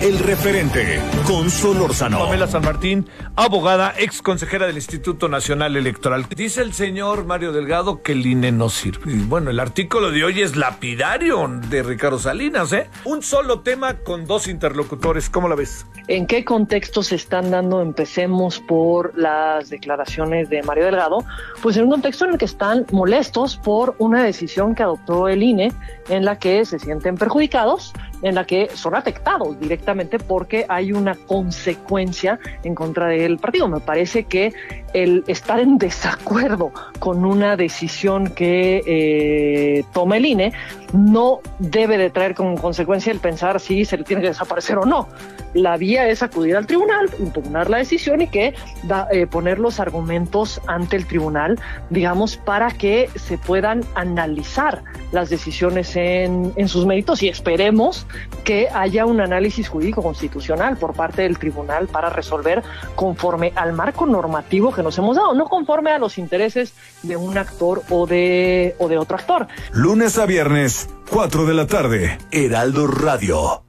[0.05, 2.19] El referente con Solórzano.
[2.19, 6.27] Pamela San Martín, abogada, ex consejera del Instituto Nacional Electoral.
[6.29, 9.14] Dice el señor Mario Delgado que el INE no sirve.
[9.14, 12.90] Y bueno, el artículo de hoy es lapidario de Ricardo Salinas, ¿eh?
[13.07, 15.31] Un solo tema con dos interlocutores.
[15.31, 15.87] ¿Cómo la ves?
[16.07, 17.81] ¿En qué contexto se están dando?
[17.81, 21.25] Empecemos por las declaraciones de Mario Delgado.
[21.62, 25.43] Pues en un contexto en el que están molestos por una decisión que adoptó el
[25.43, 25.73] INE
[26.11, 31.15] en la que se sienten perjudicados en la que son afectados directamente porque hay una
[31.15, 33.69] consecuencia en contra del partido.
[33.69, 34.53] Me parece que
[34.95, 40.53] el estar en desacuerdo con una decisión que eh, toma el INE
[40.94, 44.87] no debe de traer como consecuencia el pensar si se le tiene que desaparecer o
[44.87, 45.09] no.
[45.52, 48.54] La vía es acudir al tribunal, impugnar la decisión y que
[48.85, 55.30] da, eh, poner los argumentos ante el tribunal, digamos, para que se puedan analizar las
[55.30, 58.07] decisiones en, en sus méritos y esperemos
[58.44, 62.62] que haya un análisis jurídico constitucional por parte del tribunal para resolver
[62.94, 67.38] conforme al marco normativo que nos hemos dado, no conforme a los intereses de un
[67.38, 69.46] actor o de, o de otro actor.
[69.72, 73.62] Lunes a viernes, 4 de la tarde, Heraldo Radio.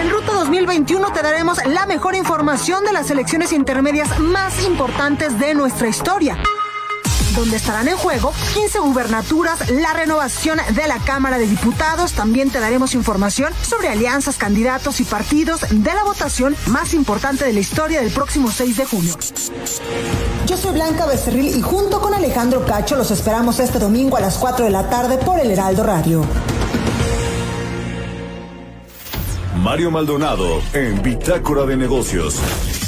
[0.00, 5.54] En Ruta 2021 te daremos la mejor información de las elecciones intermedias más importantes de
[5.54, 6.38] nuestra historia
[7.34, 12.12] donde estarán en juego 15 gubernaturas, la renovación de la Cámara de Diputados.
[12.12, 17.52] También te daremos información sobre alianzas, candidatos y partidos de la votación más importante de
[17.52, 19.14] la historia del próximo 6 de junio.
[20.46, 24.38] Yo soy Blanca Becerril y junto con Alejandro Cacho los esperamos este domingo a las
[24.38, 26.24] 4 de la tarde por el Heraldo Radio.
[29.68, 32.40] Mario Maldonado en Bitácora de Negocios.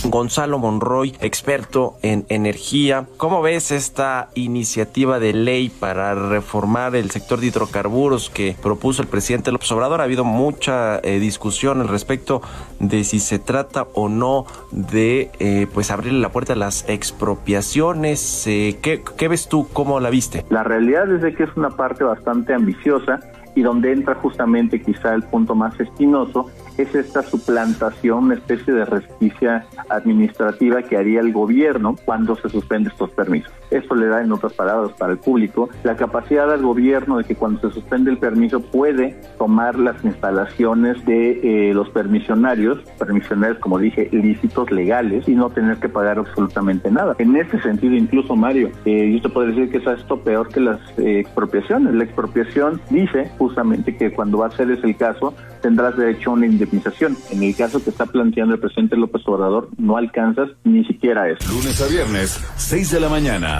[0.07, 3.07] Gonzalo Monroy, experto en energía.
[3.19, 9.09] ¿Cómo ves esta iniciativa de ley para reformar el sector de hidrocarburos que propuso el
[9.09, 10.01] presidente López Obrador?
[10.01, 12.41] Ha habido mucha eh, discusión al respecto
[12.79, 18.47] de si se trata o no de eh, pues abrirle la puerta a las expropiaciones.
[18.47, 19.69] Eh, ¿qué, ¿Qué ves tú?
[19.75, 20.47] ¿Cómo la viste?
[20.49, 23.21] La realidad es de que es una parte bastante ambiciosa
[23.55, 26.51] y donde entra justamente quizá el punto más espinoso
[26.83, 32.91] es esta suplantación, una especie de justicia administrativa que haría el gobierno cuando se suspende
[32.91, 33.53] estos permisos.
[33.71, 37.35] Esto le da, en otras palabras, para el público, la capacidad al gobierno de que
[37.35, 43.79] cuando se suspende el permiso puede tomar las instalaciones de eh, los permisionarios, permisionarios, como
[43.79, 47.15] dije, lícitos, legales, y no tener que pagar absolutamente nada.
[47.19, 50.61] En este sentido, incluso, Mario, eh, yo te puedo decir que es esto peor que
[50.61, 51.95] las eh, expropiaciones.
[51.95, 56.35] La expropiación dice justamente que cuando va a ser ese el caso, tendrás derecho a
[56.35, 57.17] una indemnización.
[57.31, 61.53] En el caso que está planteando el presidente López Obrador, no alcanzas ni siquiera eso.
[61.53, 63.60] Lunes a viernes, 6 de la mañana,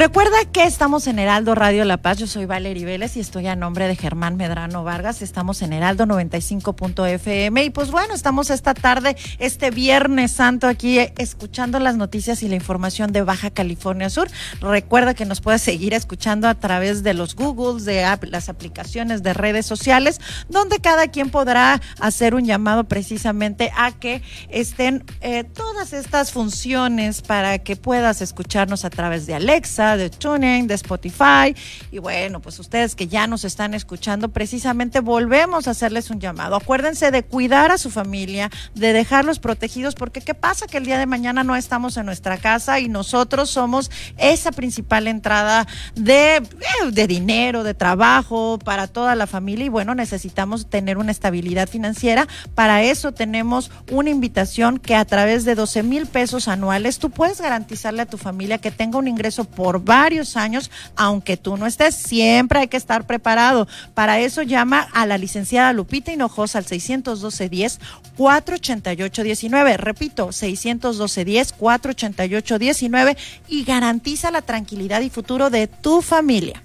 [0.00, 2.16] Recuerda que estamos en Heraldo Radio La Paz.
[2.16, 5.20] Yo soy Valerie Vélez y estoy a nombre de Germán Medrano Vargas.
[5.20, 7.64] Estamos en Heraldo 95.fm.
[7.64, 12.48] Y pues bueno, estamos esta tarde, este Viernes Santo, aquí eh, escuchando las noticias y
[12.48, 14.30] la información de Baja California Sur.
[14.62, 19.34] Recuerda que nos puedes seguir escuchando a través de los Googles, de las aplicaciones de
[19.34, 25.92] redes sociales, donde cada quien podrá hacer un llamado precisamente a que estén eh, todas
[25.92, 31.54] estas funciones para que puedas escucharnos a través de Alexa de Tuning, de Spotify.
[31.90, 36.56] Y bueno, pues ustedes que ya nos están escuchando, precisamente volvemos a hacerles un llamado.
[36.56, 40.66] Acuérdense de cuidar a su familia, de dejarlos protegidos, porque ¿qué pasa?
[40.66, 45.06] Que el día de mañana no estamos en nuestra casa y nosotros somos esa principal
[45.06, 46.42] entrada de, eh,
[46.90, 49.66] de dinero, de trabajo para toda la familia.
[49.66, 52.26] Y bueno, necesitamos tener una estabilidad financiera.
[52.54, 57.40] Para eso tenemos una invitación que a través de 12 mil pesos anuales tú puedes
[57.40, 61.94] garantizarle a tu familia que tenga un ingreso por varios años, aunque tú no estés,
[61.94, 63.66] siempre hay que estar preparado.
[63.94, 67.78] Para eso llama a la licenciada Lupita Hinojosa al 612-10
[68.16, 69.76] 488-19.
[69.76, 73.16] Repito, 612-10 488-19
[73.48, 76.62] y garantiza la tranquilidad y futuro de tu familia.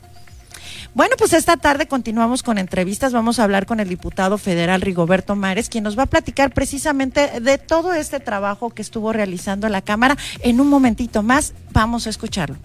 [0.95, 3.11] Bueno, pues esta tarde continuamos con entrevistas.
[3.11, 7.41] Vamos a hablar con el diputado federal Rigoberto Mares, quien nos va a platicar precisamente
[7.41, 10.17] de todo este trabajo que estuvo realizando la Cámara.
[10.39, 12.55] En un momentito más, vamos a escucharlo.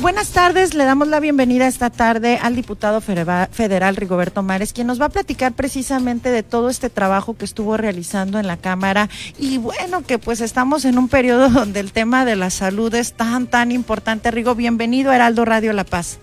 [0.00, 5.00] Buenas tardes, le damos la bienvenida esta tarde al diputado federal Rigoberto Mares, quien nos
[5.00, 9.08] va a platicar precisamente de todo este trabajo que estuvo realizando en la Cámara
[9.38, 13.14] y bueno, que pues estamos en un periodo donde el tema de la salud es
[13.14, 14.30] tan, tan importante.
[14.30, 16.18] Rigo, bienvenido a Heraldo Radio La Paz.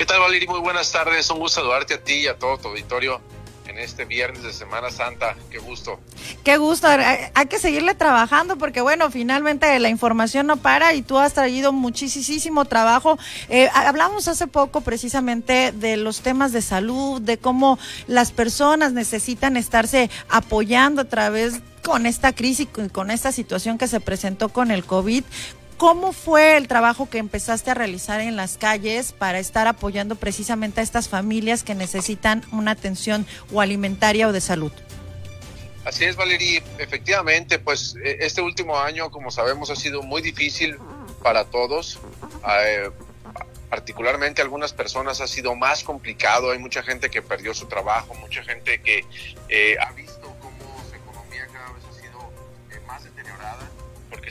[0.00, 0.48] ¿Qué tal, Valeria?
[0.48, 1.28] Muy buenas tardes.
[1.28, 3.20] Un gusto saludarte a ti y a todo tu auditorio
[3.68, 5.36] en este viernes de Semana Santa.
[5.50, 6.00] Qué gusto.
[6.42, 6.88] Qué gusto.
[6.88, 11.74] Hay que seguirle trabajando porque, bueno, finalmente la información no para y tú has traído
[11.74, 13.18] muchísimo trabajo.
[13.50, 19.58] Eh, hablamos hace poco precisamente de los temas de salud, de cómo las personas necesitan
[19.58, 24.82] estarse apoyando a través con esta crisis, con esta situación que se presentó con el
[24.84, 25.24] COVID,
[25.80, 30.80] ¿Cómo fue el trabajo que empezaste a realizar en las calles para estar apoyando precisamente
[30.80, 34.72] a estas familias que necesitan una atención o alimentaria o de salud?
[35.86, 36.62] Así es, Valerie.
[36.76, 40.76] Efectivamente, pues e, este último año, como sabemos, ha sido muy difícil
[41.22, 41.98] para todos.
[42.46, 42.90] Eh,
[43.70, 46.50] particularmente algunas personas ha sido más complicado.
[46.50, 49.06] Hay mucha gente que perdió su trabajo, mucha gente que
[49.48, 50.19] eh, ha visto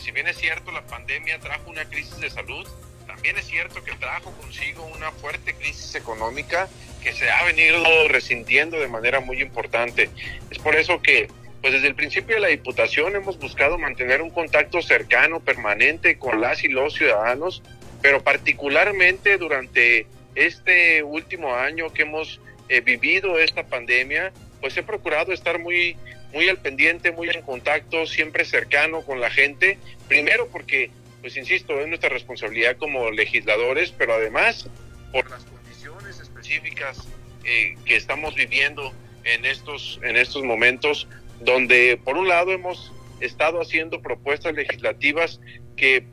[0.09, 2.67] si bien es cierto la pandemia trajo una crisis de salud,
[3.05, 6.67] también es cierto que trajo consigo una fuerte crisis económica
[7.03, 10.09] que se ha venido resintiendo de manera muy importante.
[10.49, 11.27] Es por eso que
[11.61, 16.41] pues desde el principio de la Diputación hemos buscado mantener un contacto cercano, permanente con
[16.41, 17.61] las y los ciudadanos,
[18.01, 25.33] pero particularmente durante este último año que hemos eh, vivido esta pandemia, pues he procurado
[25.33, 25.95] estar muy
[26.33, 29.77] muy al pendiente, muy en contacto, siempre cercano con la gente.
[30.07, 34.69] Primero porque, pues insisto, es nuestra responsabilidad como legisladores, pero además
[35.11, 37.07] por las condiciones específicas
[37.43, 41.07] eh, que estamos viviendo en estos, en estos momentos,
[41.41, 45.39] donde por un lado hemos estado haciendo propuestas legislativas
[45.75, 46.05] que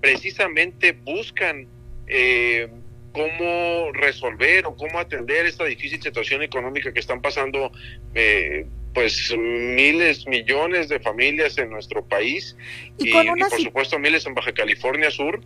[0.00, 1.66] precisamente buscan
[2.06, 2.68] eh,
[3.12, 7.70] cómo resolver o cómo atender esta difícil situación económica que están pasando
[8.14, 12.56] eh, pues miles, millones de familias en nuestro país
[12.98, 15.40] y, por supuesto miles en Baja California Sur.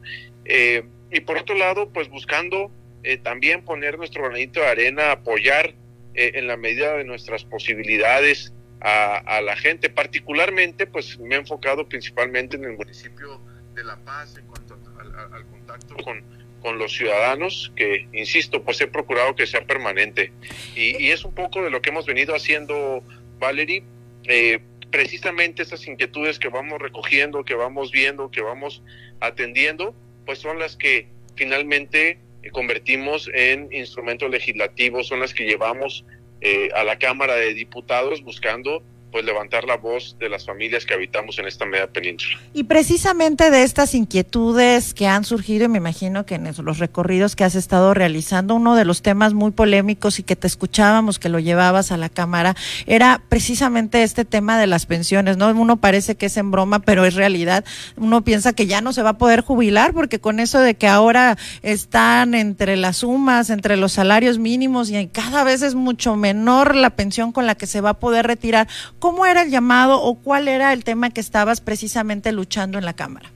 [0.45, 2.71] Eh, y por otro lado, pues buscando
[3.03, 5.75] eh, también poner nuestro granito de arena, apoyar
[6.15, 9.89] eh, en la medida de nuestras posibilidades a, la gente.
[9.89, 13.41] Particularmente, pues me he enfocado principalmente en el municipio
[13.75, 16.23] de La Paz en cuanto al, contacto con,
[16.61, 20.33] con los ciudadanos, que, insisto, pues he procurado que sea permanente.
[20.77, 23.03] Y, y, es un poco de lo que hemos venido haciendo
[23.39, 23.83] Valerie,
[24.25, 24.61] eh,
[24.91, 28.83] precisamente esas inquietudes que vamos recogiendo, que vamos viendo, que vamos
[29.21, 36.05] atendiendo, pues son las que finalmente eh, convertimos en instrumentos legislativos, son las que llevamos
[36.41, 40.95] eh, a la Cámara de Diputados buscando pues levantar la voz de las familias que
[40.95, 42.39] habitamos en esta media península.
[42.55, 47.37] Y precisamente de estas inquietudes que han surgido, y me imagino que en los recorridos
[47.37, 51.29] que has estado realizando, uno de los temas muy polémicos y que te escuchábamos que
[51.29, 52.55] lo llevabas a la Cámara,
[52.87, 55.49] era precisamente este tema de las pensiones, ¿no?
[55.51, 57.65] Uno parece que es en broma, pero es realidad.
[57.97, 60.89] Uno piensa que ya no se va a poder jubilar porque con eso de que
[60.89, 66.75] ahora están entre las sumas, entre los salarios mínimos y cada vez es mucho menor
[66.75, 68.69] la pensión con la que se va a poder retirar
[68.99, 72.95] ¿Cómo era el llamado o cuál era el tema que estabas precisamente luchando en la
[72.95, 73.31] Cámara?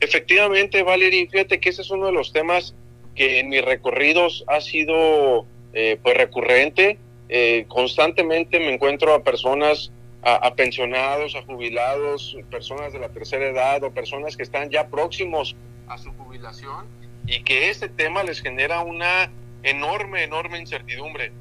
[0.00, 2.74] Efectivamente, Valerie, fíjate que ese es uno de los temas
[3.14, 6.98] que en mis recorridos ha sido eh, pues recurrente.
[7.28, 9.90] Eh, constantemente me encuentro a personas,
[10.22, 15.56] a, pensionados, a jubilados, personas de la tercera edad o personas que están ya próximos
[15.88, 16.86] a su jubilación
[17.26, 19.30] y que este tema les genera una
[19.62, 21.32] enorme, enorme incertidumbre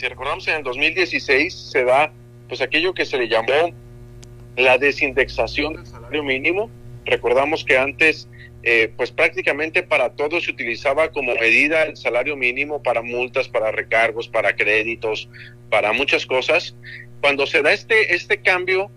[0.00, 2.10] si recordamos en el 2016 se da
[2.48, 3.70] pues aquello que se le llamó
[4.56, 6.70] la desindexación del salario mínimo.
[7.04, 8.26] Recordamos que antes
[8.62, 13.72] eh, pues prácticamente para todo se utilizaba como medida el salario mínimo para multas, para
[13.72, 15.28] recargos, para créditos,
[15.68, 16.74] para muchas cosas.
[17.20, 18.90] Cuando se da este, este cambio,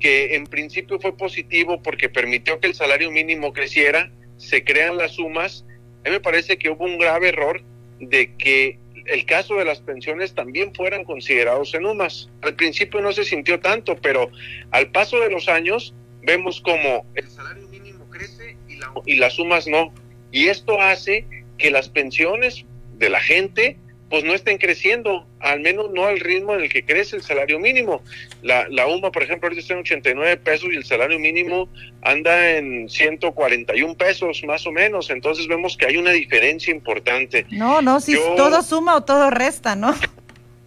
[0.00, 5.12] que en principio fue positivo porque permitió que el salario mínimo creciera, se crean las
[5.12, 5.64] sumas,
[6.04, 7.62] a mí me parece que hubo un grave error
[8.00, 12.30] de que el caso de las pensiones también fueran considerados en UMAS.
[12.42, 14.30] Al principio no se sintió tanto, pero
[14.70, 18.78] al paso de los años vemos como el salario mínimo crece y,
[19.12, 19.92] y las sumas no.
[20.30, 21.26] Y esto hace
[21.58, 22.64] que las pensiones
[22.98, 23.76] de la gente
[24.12, 27.58] pues no estén creciendo, al menos no al ritmo en el que crece el salario
[27.58, 28.02] mínimo.
[28.42, 31.66] La, la UMA, por ejemplo, ahorita está en 89 pesos y el salario mínimo
[32.02, 35.08] anda en 141 pesos, más o menos.
[35.08, 37.46] Entonces vemos que hay una diferencia importante.
[37.52, 39.94] No, no, si todo suma o todo resta, ¿no?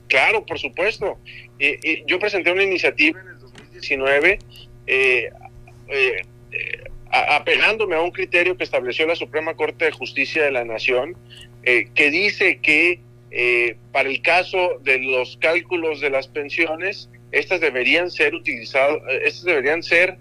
[0.08, 1.20] Claro, por supuesto.
[2.08, 4.40] yo presenté una iniciativa en el 2019
[4.88, 5.30] eh,
[5.88, 6.22] eh,
[7.12, 11.16] apegándome a un criterio que estableció la Suprema Corte de Justicia de la Nación,
[11.62, 13.02] eh, que dice que
[13.38, 19.24] eh, para el caso de los cálculos de las pensiones, estas deberían ser utilizadas, eh,
[19.26, 20.18] estas deberían ser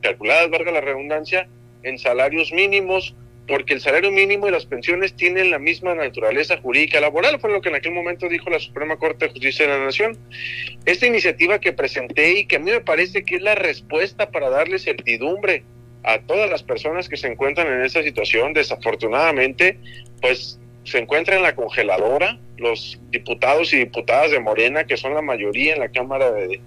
[0.00, 1.46] calculadas, valga la redundancia,
[1.82, 3.14] en salarios mínimos,
[3.46, 7.60] porque el salario mínimo y las pensiones tienen la misma naturaleza jurídica laboral, fue lo
[7.60, 10.16] que en aquel momento dijo la Suprema Corte de Justicia de la Nación.
[10.86, 14.48] Esta iniciativa que presenté y que a mí me parece que es la respuesta para
[14.48, 15.64] darle certidumbre
[16.02, 19.78] a todas las personas que se encuentran en esta situación, desafortunadamente,
[20.22, 22.38] pues se encuentra en la congeladora.
[22.56, 26.60] Los diputados y diputadas de Morena, que son la mayoría en la Cámara de,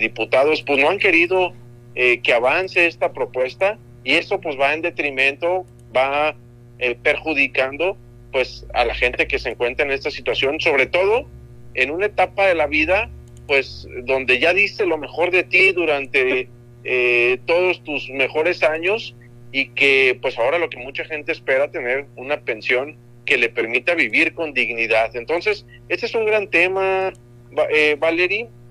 [0.00, 1.52] Diputados, pues no han querido
[1.94, 5.64] eh, que avance esta propuesta y esto pues va en detrimento,
[5.96, 6.34] va
[6.78, 7.96] eh, perjudicando
[8.32, 11.28] pues a la gente que se encuentra en esta situación, sobre todo
[11.74, 13.08] en una etapa de la vida
[13.46, 16.48] pues donde ya diste lo mejor de ti durante
[16.84, 19.14] eh, todos tus mejores años
[19.52, 22.96] y que pues ahora lo que mucha gente espera tener una pensión
[23.26, 25.14] que le permita vivir con dignidad.
[25.16, 27.12] Entonces, este es un gran tema,
[27.70, 27.98] eh,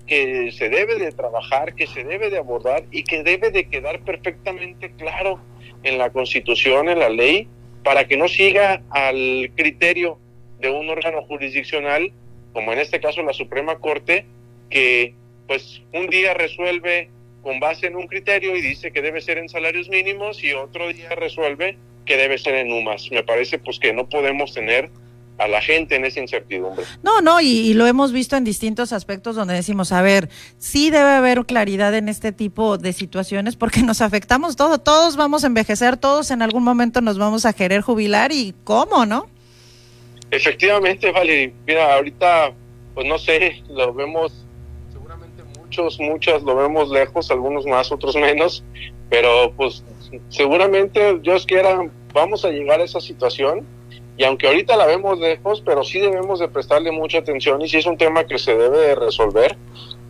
[0.06, 4.00] que se debe de trabajar, que se debe de abordar y que debe de quedar
[4.00, 5.40] perfectamente claro
[5.82, 7.48] en la Constitución, en la ley,
[7.82, 10.18] para que no siga al criterio
[10.60, 12.12] de un órgano jurisdiccional,
[12.52, 14.26] como en este caso la Suprema Corte,
[14.70, 15.14] que
[15.46, 17.10] pues un día resuelve
[17.46, 20.92] con base en un criterio y dice que debe ser en salarios mínimos y otro
[20.92, 23.12] día resuelve que debe ser en UMAS.
[23.12, 24.90] Me parece pues que no podemos tener
[25.38, 26.84] a la gente en esa incertidumbre.
[27.04, 30.28] No, no, y, lo hemos visto en distintos aspectos donde decimos, a ver,
[30.58, 35.44] sí debe haber claridad en este tipo de situaciones porque nos afectamos todo, todos vamos
[35.44, 39.28] a envejecer, todos en algún momento nos vamos a querer jubilar y cómo, ¿no?
[40.32, 42.52] Efectivamente, vale, mira, ahorita,
[42.92, 44.45] pues no sé, lo vemos,
[45.76, 48.64] muchos, muchas lo vemos lejos, algunos más, otros menos,
[49.10, 49.84] pero pues
[50.28, 53.66] seguramente Dios quiera, vamos a llegar a esa situación
[54.16, 57.76] y aunque ahorita la vemos lejos, pero sí debemos de prestarle mucha atención y sí
[57.76, 59.56] es un tema que se debe de resolver,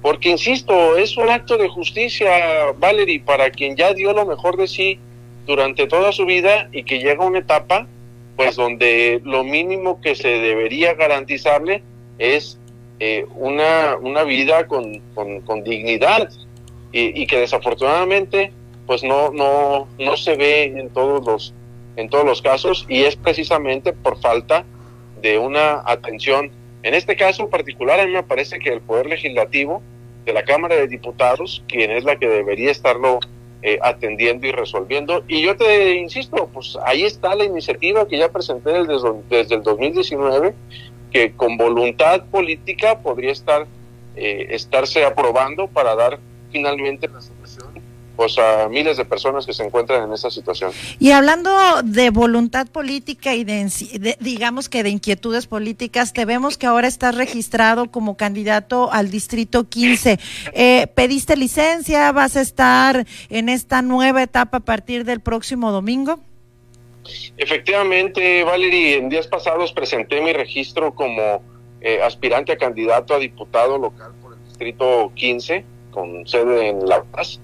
[0.03, 4.69] porque insisto, es un acto de justicia, Valerie, para quien ya dio lo mejor de
[4.69, 5.01] sí
[5.47, 7.89] durante toda su vida y que llega una etapa,
[8.37, 11.83] pues donde lo mínimo que se debería garantizarle
[12.19, 12.61] es
[12.99, 16.31] eh, una, una vida con, con, dignidad
[16.93, 18.53] y, que desafortunadamente
[18.87, 21.55] pues no, no, no se ve en todos los,
[21.97, 24.65] en todos los casos y es precisamente por falta
[25.21, 26.51] de una atención.
[26.83, 29.83] En este caso particular, a mí me parece que el Poder Legislativo
[30.25, 33.21] de la Cámara de Diputados, quien es la que debería estarlo
[33.63, 35.25] eh, atendiendo y resolviendo.
[35.27, 39.63] Y yo te insisto, pues ahí está la iniciativa que ya presenté desde, desde el
[39.63, 40.55] 2019,
[41.13, 43.67] que con voluntad política podría estar
[44.17, 46.19] eh, estarse aprobando para dar
[46.51, 47.21] finalmente la
[48.17, 50.73] pues a miles de personas que se encuentran en esa situación.
[50.99, 51.51] Y hablando
[51.85, 57.15] de voluntad política y de, digamos que de inquietudes políticas, te vemos que ahora estás
[57.15, 60.19] registrado como candidato al distrito 15.
[60.55, 62.11] Eh, ¿Pediste licencia?
[62.13, 66.19] ¿Vas a estar en esta nueva etapa a partir del próximo domingo?
[67.37, 71.43] Efectivamente, Valerie, en días pasados presenté mi registro como
[71.81, 77.03] eh, aspirante a candidato a diputado local por el distrito 15, con sede en La
[77.03, 77.41] Paz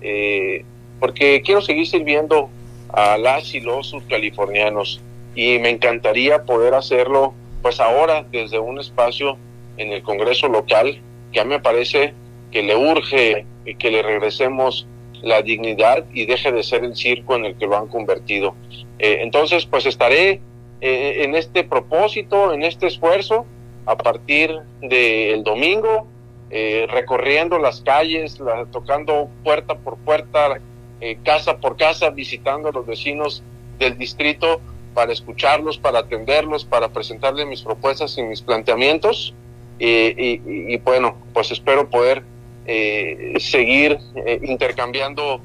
[0.00, 0.64] eh,
[0.98, 2.48] porque quiero seguir sirviendo
[2.92, 5.00] a las y los subcalifornianos
[5.34, 9.36] y me encantaría poder hacerlo pues ahora desde un espacio
[9.76, 11.00] en el Congreso local
[11.32, 12.14] que a mí me parece
[12.50, 13.46] que le urge
[13.78, 14.86] que le regresemos
[15.22, 18.54] la dignidad y deje de ser el circo en el que lo han convertido.
[19.00, 20.40] Eh, entonces, pues estaré
[20.80, 23.46] eh, en este propósito, en este esfuerzo,
[23.86, 26.06] a partir del domingo
[26.52, 28.40] eh, recorriendo las calles,
[28.72, 30.60] tocando puerta por puerta,
[31.00, 33.44] eh, casa por casa, visitando a los vecinos
[33.78, 34.60] del distrito
[34.92, 39.32] para escucharlos, para atenderlos, para presentarles mis propuestas y mis planteamientos.
[39.78, 42.22] y, bueno, pues espero poder
[42.66, 43.98] eh, seguir
[44.42, 45.40] intercambiando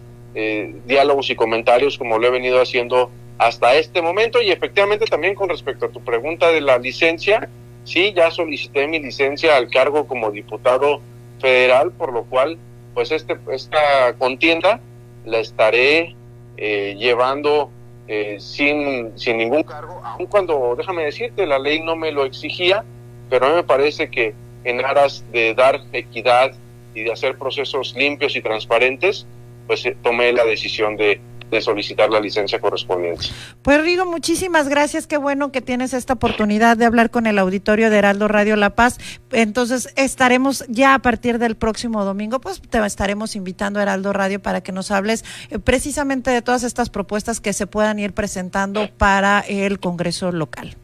[0.85, 5.49] diálogos y comentarios como lo he venido haciendo hasta este momento y efectivamente también con
[5.49, 7.49] respecto a tu pregunta de la licencia,
[7.85, 11.01] Sí, ya solicité mi licencia al cargo como diputado
[11.39, 12.57] federal, por lo cual,
[12.95, 14.79] pues este, esta contienda
[15.23, 16.15] la estaré
[16.57, 17.69] eh, llevando
[18.07, 22.83] eh, sin, sin ningún cargo, aun cuando, déjame decirte, la ley no me lo exigía,
[23.29, 24.33] pero a mí me parece que
[24.63, 26.53] en aras de dar equidad
[26.95, 29.27] y de hacer procesos limpios y transparentes,
[29.67, 31.21] pues eh, tomé la decisión de,
[31.51, 33.27] de solicitar la licencia correspondiente.
[33.61, 35.07] Pues Rigo, muchísimas gracias.
[35.07, 38.71] Qué bueno que tienes esta oportunidad de hablar con el auditorio de Heraldo Radio La
[38.71, 38.97] Paz.
[39.31, 44.41] Entonces estaremos ya a partir del próximo domingo, pues te estaremos invitando a Heraldo Radio
[44.41, 48.89] para que nos hables eh, precisamente de todas estas propuestas que se puedan ir presentando
[48.97, 50.75] para el Congreso local.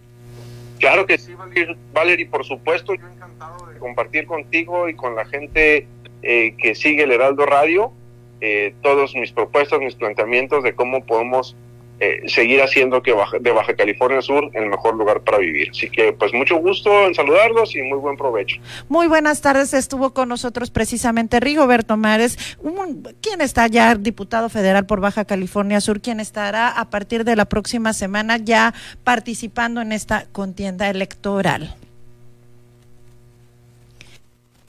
[0.79, 1.33] Claro que sí,
[1.93, 5.87] Valerie, por supuesto, yo encantado de compartir contigo y con la gente
[6.23, 7.93] eh, que sigue el Heraldo Radio
[8.41, 11.55] eh, todos mis propuestas, mis planteamientos de cómo podemos
[12.03, 15.69] eh, seguir haciendo que de Baja California Sur el mejor lugar para vivir.
[15.69, 18.59] Así que pues mucho gusto en saludarlos y muy buen provecho.
[18.89, 22.57] Muy buenas tardes, estuvo con nosotros precisamente Rigoberto Mares,
[23.21, 27.45] quien está ya diputado federal por Baja California Sur, quien estará a partir de la
[27.45, 28.73] próxima semana ya
[29.03, 31.75] participando en esta contienda electoral.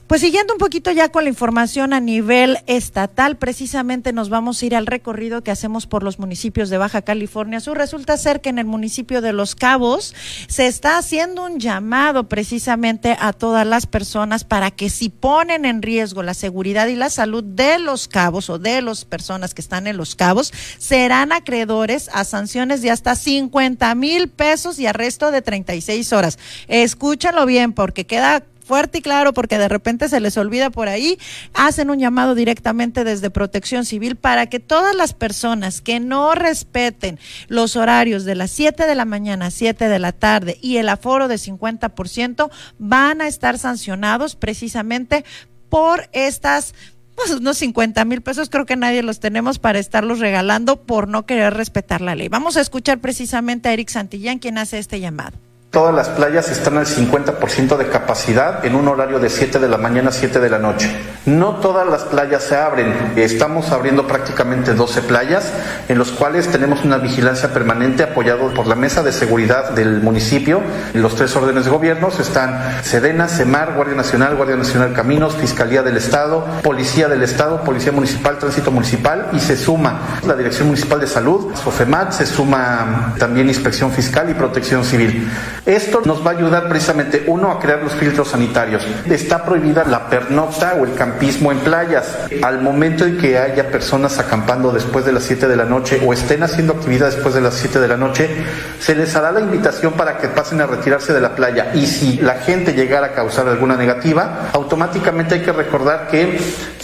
[0.07, 4.65] Pues siguiendo un poquito ya con la información a nivel estatal, precisamente nos vamos a
[4.65, 7.77] ir al recorrido que hacemos por los municipios de Baja California Sur.
[7.77, 10.13] Resulta ser que en el municipio de Los Cabos
[10.47, 15.81] se está haciendo un llamado precisamente a todas las personas para que si ponen en
[15.81, 19.87] riesgo la seguridad y la salud de los cabos o de las personas que están
[19.87, 25.41] en los cabos, serán acreedores a sanciones de hasta 50 mil pesos y arresto de
[25.41, 26.37] 36 horas.
[26.67, 28.43] Escúchalo bien porque queda
[28.73, 31.19] fuerte y claro porque de repente se les olvida por ahí,
[31.53, 37.19] hacen un llamado directamente desde Protección Civil para que todas las personas que no respeten
[37.49, 40.89] los horarios de las 7 de la mañana a 7 de la tarde y el
[40.89, 42.49] aforo de 50%
[42.79, 45.23] van a estar sancionados precisamente
[45.69, 46.73] por estas
[47.13, 51.27] pues unos 50 mil pesos creo que nadie los tenemos para estarlos regalando por no
[51.27, 52.27] querer respetar la ley.
[52.27, 55.37] Vamos a escuchar precisamente a Eric Santillán quien hace este llamado.
[55.73, 59.79] Todas las playas están al 50% de capacidad en un horario de 7 de la
[59.79, 60.87] mañana a 7 de la noche.
[61.25, 63.13] No todas las playas se abren.
[63.15, 65.51] Estamos abriendo prácticamente 12 playas
[65.89, 70.61] en los cuales tenemos una vigilancia permanente apoyado por la mesa de seguridad del municipio.
[70.93, 75.97] Los tres órdenes de gobierno están Sedena, Semar, Guardia Nacional, Guardia Nacional Caminos, Fiscalía del
[75.97, 81.07] Estado, Policía del Estado, Policía Municipal, Tránsito Municipal y se suma la Dirección Municipal de
[81.07, 85.27] Salud, SOFEMAT, se suma también Inspección Fiscal y Protección Civil.
[85.65, 88.85] Esto nos va a ayudar precisamente, uno, a crear los filtros sanitarios.
[89.09, 92.17] Está prohibida la pernocta o el campismo en playas.
[92.41, 96.11] Al momento en que haya personas acampando después de las 7 de la noche o
[96.11, 98.29] estén haciendo actividad después de las 7 de la noche,
[98.77, 101.71] se les hará la invitación para que pasen a retirarse de la playa.
[101.73, 106.39] Y si la gente llegara a causar alguna negativa, automáticamente hay que recordar que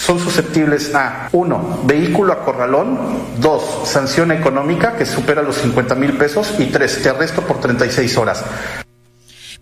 [0.10, 2.97] son susceptibles a, uno, vehículo a corralón,
[3.38, 8.18] dos, sanción económica que supera los 50 mil pesos y tres, te arresto por 36
[8.18, 8.43] horas.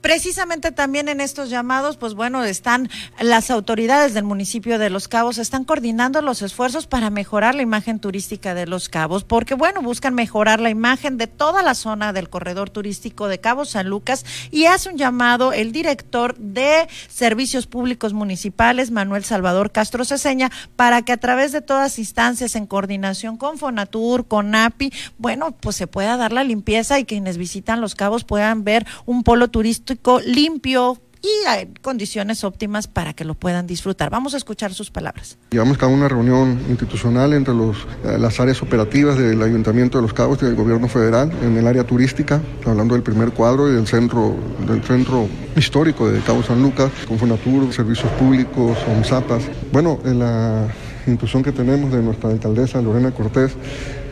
[0.07, 2.89] Precisamente también en estos llamados, pues bueno, están
[3.19, 7.99] las autoridades del municipio de Los Cabos, están coordinando los esfuerzos para mejorar la imagen
[7.99, 12.29] turística de Los Cabos, porque bueno, buscan mejorar la imagen de toda la zona del
[12.29, 18.13] corredor turístico de Cabo San Lucas y hace un llamado el director de Servicios Públicos
[18.13, 23.57] Municipales, Manuel Salvador Castro Ceseña, para que a través de todas instancias en coordinación con
[23.57, 28.23] Fonatur, con API, bueno, pues se pueda dar la limpieza y quienes visitan Los Cabos
[28.23, 34.09] puedan ver un polo turístico limpio y condiciones óptimas para que lo puedan disfrutar.
[34.09, 35.37] Vamos a escuchar sus palabras.
[35.51, 40.13] Llevamos cada una reunión institucional entre los, eh, las áreas operativas del Ayuntamiento de Los
[40.13, 43.87] Cabos y del Gobierno Federal en el área turística, hablando del primer cuadro y del
[43.87, 44.35] centro,
[44.67, 49.43] del centro histórico de Cabo San Lucas, con Fonatur, Servicios Públicos, ONSAPAS.
[49.71, 50.67] Bueno, en la
[51.07, 53.55] institución que tenemos de nuestra alcaldesa Lorena Cortés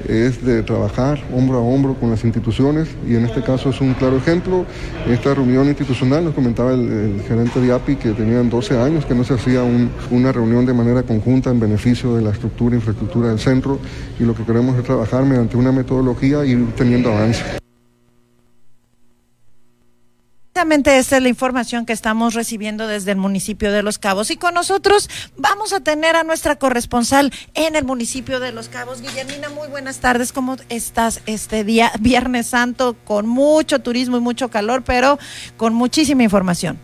[0.07, 3.93] es de trabajar hombro a hombro con las instituciones y en este caso es un
[3.93, 4.65] claro ejemplo.
[5.09, 9.23] Esta reunión institucional nos comentaba el, gerente de API que tenían 12 años que no
[9.23, 9.61] se hacía
[10.11, 13.79] una reunión de manera conjunta en beneficio de la estructura e infraestructura del centro
[14.19, 17.64] y lo que queremos es trabajar mediante una metodología y ir teniendo avance.
[20.55, 24.31] Exactamente esta es la información que estamos recibiendo desde el municipio de Los Cabos.
[24.31, 29.01] Y con nosotros vamos a tener a nuestra corresponsal en el municipio de Los Cabos.
[29.01, 30.31] Guillermina, muy buenas tardes.
[30.31, 35.19] ¿Cómo estás este día, Viernes Santo, con mucho turismo y mucho calor, pero
[35.57, 36.79] con muchísima información?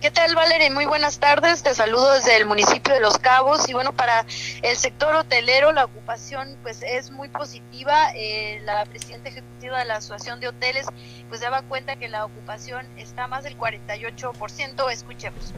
[0.00, 0.70] ¿Qué tal, Valeria?
[0.70, 1.64] Muy buenas tardes.
[1.64, 3.68] Te saludo desde el municipio de Los Cabos.
[3.68, 4.24] Y bueno, para
[4.62, 8.12] el sector hotelero, la ocupación pues es muy positiva.
[8.14, 10.86] Eh, la presidenta ejecutiva de la Asociación de Hoteles
[11.28, 14.88] pues daba cuenta que la ocupación está más del 48%.
[14.88, 15.52] Escuchemos.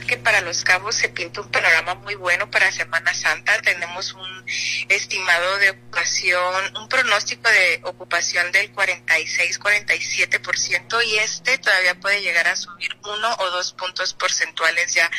[0.00, 3.60] Que para los cabos se pinta un panorama muy bueno para Semana Santa.
[3.60, 4.46] Tenemos un
[4.88, 12.56] estimado de ocupación, un pronóstico de ocupación del 46-47% y este todavía puede llegar a
[12.56, 15.10] subir uno o dos puntos porcentuales ya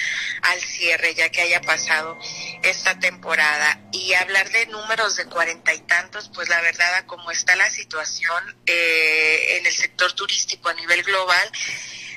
[0.41, 2.17] al cierre, ya que haya pasado
[2.63, 3.79] esta temporada.
[3.91, 8.57] Y hablar de números de cuarenta y tantos, pues la verdad, como está la situación
[8.65, 11.51] eh, en el sector turístico a nivel global,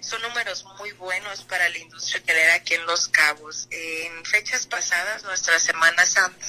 [0.06, 3.66] son números muy buenos para la industria hotelera aquí en Los Cabos.
[3.70, 6.46] En fechas pasadas, nuestra Semana Santa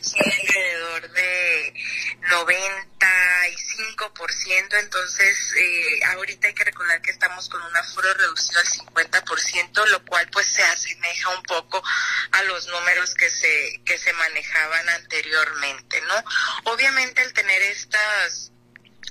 [0.00, 1.74] fue alrededor de
[2.30, 9.86] 95%, entonces eh, ahorita hay que recordar que estamos con un aforo reducido al 50%,
[9.88, 11.82] lo cual pues se asemeja un poco
[12.32, 16.14] a los números que se que se manejaban anteriormente, ¿no?
[16.72, 18.52] Obviamente el tener estas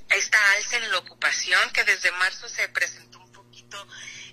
[0.10, 3.07] esta alza en la ocupación que desde marzo se presentó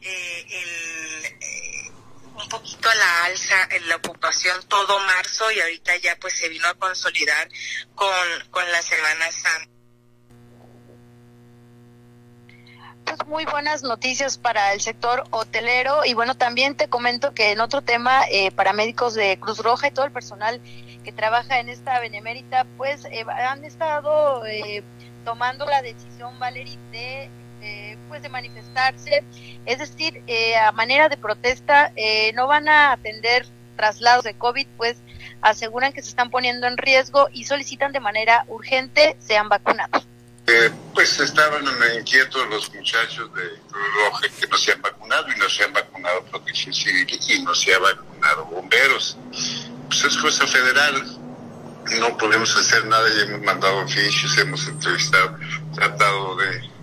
[0.02, 1.92] eh, el, eh,
[2.34, 6.48] un poquito a la alza en la ocupación todo marzo y ahorita ya pues se
[6.48, 7.48] vino a consolidar
[7.94, 8.10] con,
[8.50, 9.26] con la Semana.
[13.04, 17.60] Pues muy buenas noticias para el sector hotelero y bueno también te comento que en
[17.60, 20.60] otro tema eh, para médicos de Cruz Roja y todo el personal
[21.04, 24.82] que trabaja en esta benemérita pues eh, han estado eh,
[25.24, 27.30] tomando la decisión Valerie de
[28.08, 29.24] pues de manifestarse,
[29.66, 33.46] es decir, eh, a manera de protesta, eh, no van a atender
[33.76, 34.98] traslados de COVID, pues
[35.42, 40.06] aseguran que se están poniendo en riesgo y solicitan de manera urgente sean vacunados.
[40.46, 41.64] Eh, pues estaban
[41.98, 46.22] inquietos los muchachos de Cruz que no se han vacunado y no se han vacunado
[46.26, 49.16] Protección Civil y no se ha vacunado bomberos.
[49.88, 51.02] Pues es cosa federal,
[51.98, 55.38] no podemos hacer nada y hemos mandado oficios, hemos entrevistado,
[55.74, 56.73] tratado de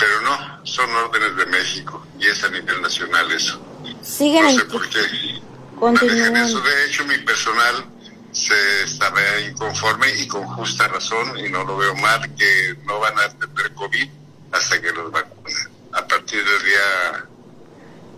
[0.00, 3.60] pero no, son órdenes de México y es a nivel nacional eso.
[4.02, 6.60] Siguen no sé por qué eso.
[6.60, 7.84] De hecho, mi personal
[8.32, 13.18] se estaba inconforme y con justa razón, y no lo veo mal, que no van
[13.18, 14.08] a tener COVID
[14.52, 15.68] hasta que los vacunen.
[15.92, 17.26] A partir del día,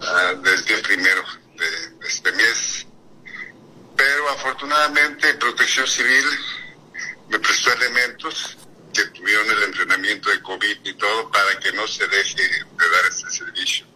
[0.01, 1.23] uh, del día primero
[1.57, 2.87] de este mes.
[3.97, 6.25] Pero afortunadamente Protección Civil
[7.29, 8.57] me prestó elementos
[8.93, 13.11] que tuvieron el entrenamiento de COVID y todo para que no se deje de dar
[13.11, 13.87] este servicio.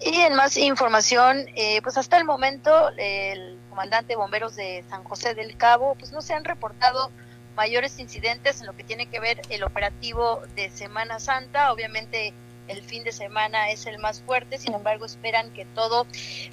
[0.00, 5.02] Y en más información, eh, pues hasta el momento el comandante de bomberos de San
[5.04, 7.10] José del Cabo, pues no se han reportado
[7.56, 11.72] mayores incidentes en lo que tiene que ver el operativo de Semana Santa.
[11.72, 12.34] Obviamente
[12.68, 16.06] el fin de semana es el más fuerte, sin embargo esperan que todo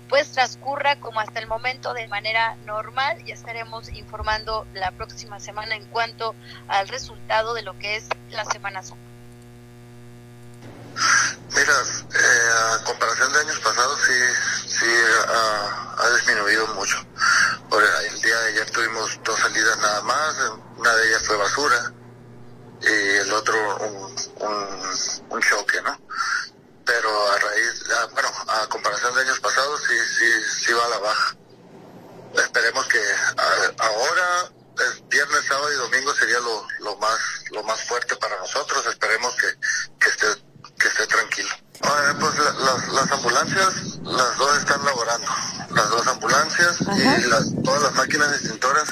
[0.09, 5.75] pues transcurra como hasta el momento de manera normal y estaremos informando la próxima semana
[5.75, 6.35] en cuanto
[6.67, 9.11] al resultado de lo que es la Semana Santa.
[11.55, 14.13] Mira, eh, a comparación de años pasados sí,
[14.67, 14.85] sí
[15.27, 16.97] ha, disminuido mucho.
[18.09, 20.35] el día de ayer tuvimos dos salidas nada más,
[20.77, 21.93] una de ellas fue basura,
[22.81, 24.15] y el otro un,
[25.29, 25.99] un, choque, ¿no?
[26.85, 30.97] Pero a raíz, bueno, a comparación de años pasados sí, sí, sí va a la
[30.99, 31.35] baja.
[32.35, 33.01] Esperemos que
[33.77, 37.19] ahora, es viernes, sábado y domingo sería lo, lo más
[37.51, 38.85] lo más fuerte para nosotros.
[38.87, 39.47] Esperemos que,
[39.99, 40.27] que esté
[40.81, 41.49] que esté tranquilo.
[42.19, 45.27] pues las, las ambulancias, las dos están laborando.
[45.69, 48.89] Las dos ambulancias y las, todas las máquinas extintoras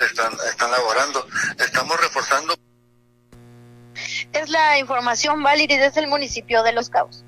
[0.00, 1.26] están, están laborando.
[1.58, 2.54] Estamos reforzando.
[4.32, 4.78] Es la
[5.12, 7.22] información válida desde el municipio de Los Cabos.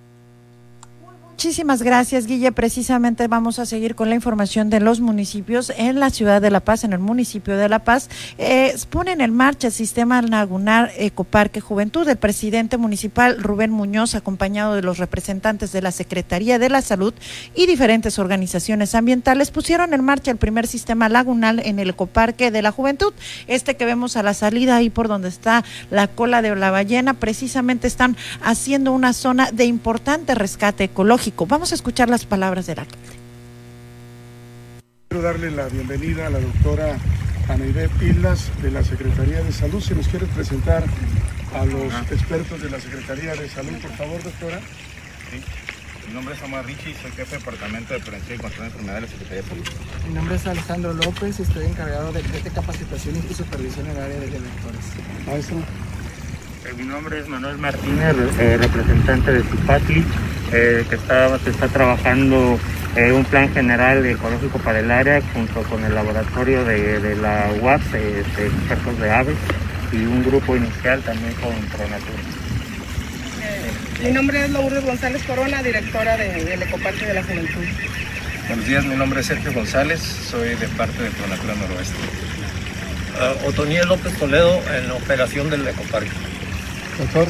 [1.32, 2.52] Muchísimas gracias, Guille.
[2.52, 6.60] Precisamente vamos a seguir con la información de los municipios en la ciudad de La
[6.60, 8.08] Paz, en el municipio de La Paz.
[8.38, 12.08] Eh, ponen en marcha el sistema Lagunar Ecoparque Juventud.
[12.08, 17.14] El presidente municipal Rubén Muñoz, acompañado de los representantes de la Secretaría de la Salud
[17.54, 22.62] y diferentes organizaciones ambientales, pusieron en marcha el primer sistema lagunal en el Ecoparque de
[22.62, 23.12] la Juventud.
[23.46, 27.14] Este que vemos a la salida ahí por donde está la cola de la ballena,
[27.14, 31.14] precisamente están haciendo una zona de importante rescate ecológico
[31.46, 33.08] Vamos a escuchar las palabras del alcalde.
[35.08, 36.96] Quiero darle la bienvenida a la doctora
[37.48, 39.80] Anaide Pilas de la Secretaría de Salud.
[39.82, 40.84] Si nos quiere presentar
[41.54, 44.60] a los expertos de la Secretaría de Salud, por favor, doctora.
[46.08, 49.02] Mi nombre es Omar Richie, soy jefe de Departamento de Prevención y Control de Enfermedades
[49.02, 49.64] de la Secretaría de Salud.
[50.08, 54.20] Mi nombre es Alejandro López, estoy encargado de, de capacitación y supervisión en el área
[54.20, 54.84] de electores.
[55.26, 55.56] Maestro.
[56.64, 60.02] Eh, mi nombre es Manuel Martínez, eh, representante de Zupatli,
[60.52, 62.58] eh, que está, se está trabajando
[62.96, 68.20] un plan general ecológico para el área junto con el laboratorio de, la UAPS, de
[68.20, 69.36] expertos de aves,
[69.90, 72.22] y un grupo inicial también con Pronatura.
[74.00, 77.64] Mi nombre es Lourdes González Corona, directora de, del Ecoparque de la Juventud.
[78.46, 81.96] Buenos días, mi nombre es Sergio González, soy de parte de Pronatura Noroeste.
[83.14, 86.10] Uh, Otoniel López Toledo en la operación del Ecoparque.
[86.98, 87.26] Doctor.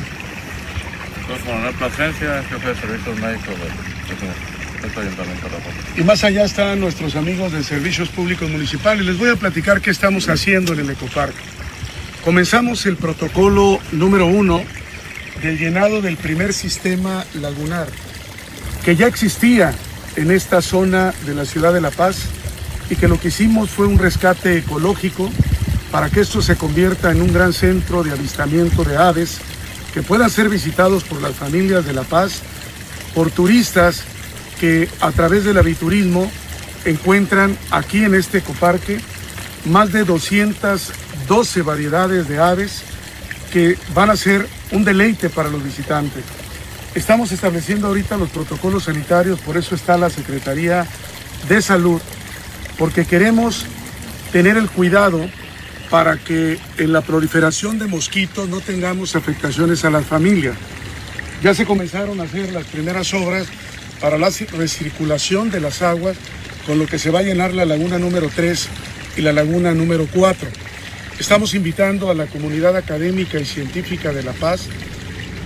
[1.29, 6.81] Doctor Manuel Plasencia, jefe de servicios médicos de este ayuntamiento de Y más allá están
[6.81, 9.07] nuestros amigos de Servicios Públicos Municipales.
[9.07, 11.39] Les voy a platicar qué estamos haciendo en el Ecoparque.
[12.23, 14.62] Comenzamos el protocolo número uno
[15.43, 17.87] del llenado del primer sistema lagunar,
[18.85, 19.75] que ya existía
[20.17, 22.19] en esta zona de la ciudad de La Paz
[22.91, 25.31] y que lo que hicimos fue un rescate ecológico
[25.91, 29.41] para que esto se convierta en un gran centro de avistamiento de aves
[29.95, 32.42] que puedan ser visitados por las familias de La Paz,
[33.14, 34.03] por turistas
[34.59, 36.28] que a través del aviturismo
[36.84, 39.01] encuentran aquí en este ecoparque
[39.66, 42.82] más de 212 variedades de aves
[43.53, 46.24] que van a ser un deleite para los visitantes.
[46.97, 50.86] Estamos estableciendo ahorita los protocolos sanitarios, por eso está la Secretaría
[51.49, 52.01] de Salud,
[52.78, 53.64] porque queremos
[54.32, 55.20] tener el cuidado
[55.91, 60.57] para que en la proliferación de mosquitos no tengamos afectaciones a las familias.
[61.43, 63.47] Ya se comenzaron a hacer las primeras obras
[64.01, 66.16] para la recirculación de las aguas,
[66.66, 68.68] con lo que se va a llenar la laguna número 3
[69.16, 70.49] y la laguna número 4.
[71.18, 74.68] Estamos invitando a la comunidad académica y científica de La Paz,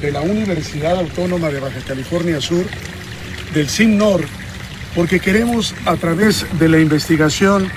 [0.01, 2.65] de la Universidad Autónoma de Baja California Sur,
[3.53, 4.25] del CIMNOR,
[4.95, 7.71] porque queremos a través de la investigación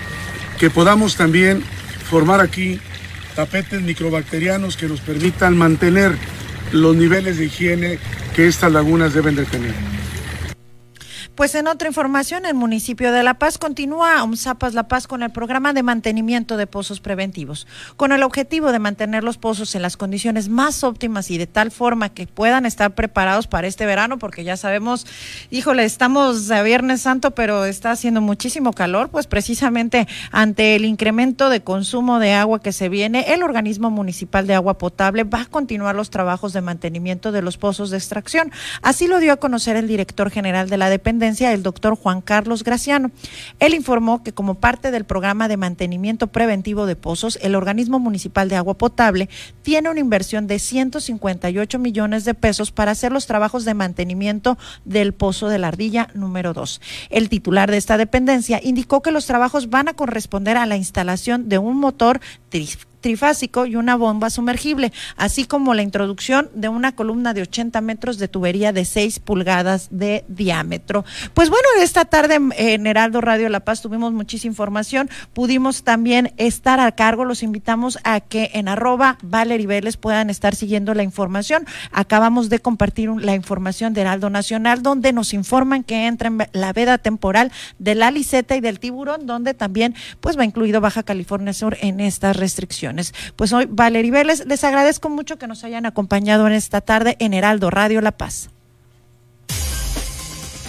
[0.57, 1.63] que podamos también
[2.11, 2.77] formar aquí
[3.37, 6.11] tapetes microbacterianos que nos permitan mantener
[6.73, 7.99] los niveles de higiene
[8.35, 9.90] que estas lagunas deben de tener.
[11.41, 15.31] Pues en otra información, el municipio de La Paz continúa UMSAPAS La Paz con el
[15.31, 17.65] programa de mantenimiento de pozos preventivos,
[17.97, 21.71] con el objetivo de mantener los pozos en las condiciones más óptimas y de tal
[21.71, 25.07] forma que puedan estar preparados para este verano, porque ya sabemos,
[25.49, 31.49] híjole, estamos a Viernes Santo, pero está haciendo muchísimo calor, pues precisamente ante el incremento
[31.49, 35.45] de consumo de agua que se viene, el organismo municipal de agua potable va a
[35.45, 38.51] continuar los trabajos de mantenimiento de los pozos de extracción.
[38.83, 42.63] Así lo dio a conocer el director general de la dependencia el doctor Juan Carlos
[42.63, 43.11] Graciano.
[43.59, 48.49] Él informó que como parte del programa de mantenimiento preventivo de pozos, el organismo municipal
[48.49, 49.29] de agua potable
[49.61, 55.13] tiene una inversión de 158 millones de pesos para hacer los trabajos de mantenimiento del
[55.13, 56.81] pozo de la ardilla número 2.
[57.09, 61.49] El titular de esta dependencia indicó que los trabajos van a corresponder a la instalación
[61.49, 62.19] de un motor
[63.03, 68.27] y una bomba sumergible, así como la introducción de una columna de 80 metros de
[68.27, 71.03] tubería de 6 pulgadas de diámetro.
[71.33, 76.79] Pues bueno, esta tarde en Heraldo Radio La Paz tuvimos muchísima información, pudimos también estar
[76.79, 81.65] a cargo, los invitamos a que en arroba Valerie Vélez puedan estar siguiendo la información.
[81.91, 86.73] Acabamos de compartir la información de Heraldo Nacional, donde nos informan que entra en la
[86.73, 91.53] veda temporal de la liceta y del tiburón, donde también pues va incluido Baja California
[91.53, 92.90] Sur en estas restricciones.
[93.35, 97.33] Pues hoy, Valerie Vélez, les agradezco mucho que nos hayan acompañado en esta tarde en
[97.33, 98.49] Heraldo Radio La Paz.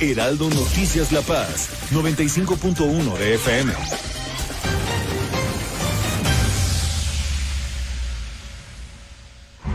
[0.01, 3.73] Heraldo Noticias La Paz, 95.1 de FM.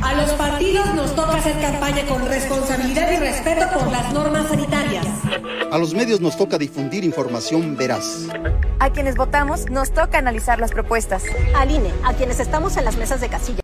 [0.01, 5.05] A los partidos nos toca hacer campaña con responsabilidad y respeto por las normas sanitarias.
[5.71, 8.27] A los medios nos toca difundir información veraz.
[8.79, 11.23] A quienes votamos nos toca analizar las propuestas.
[11.55, 13.47] Al INE, a quienes estamos en las mesas de casilla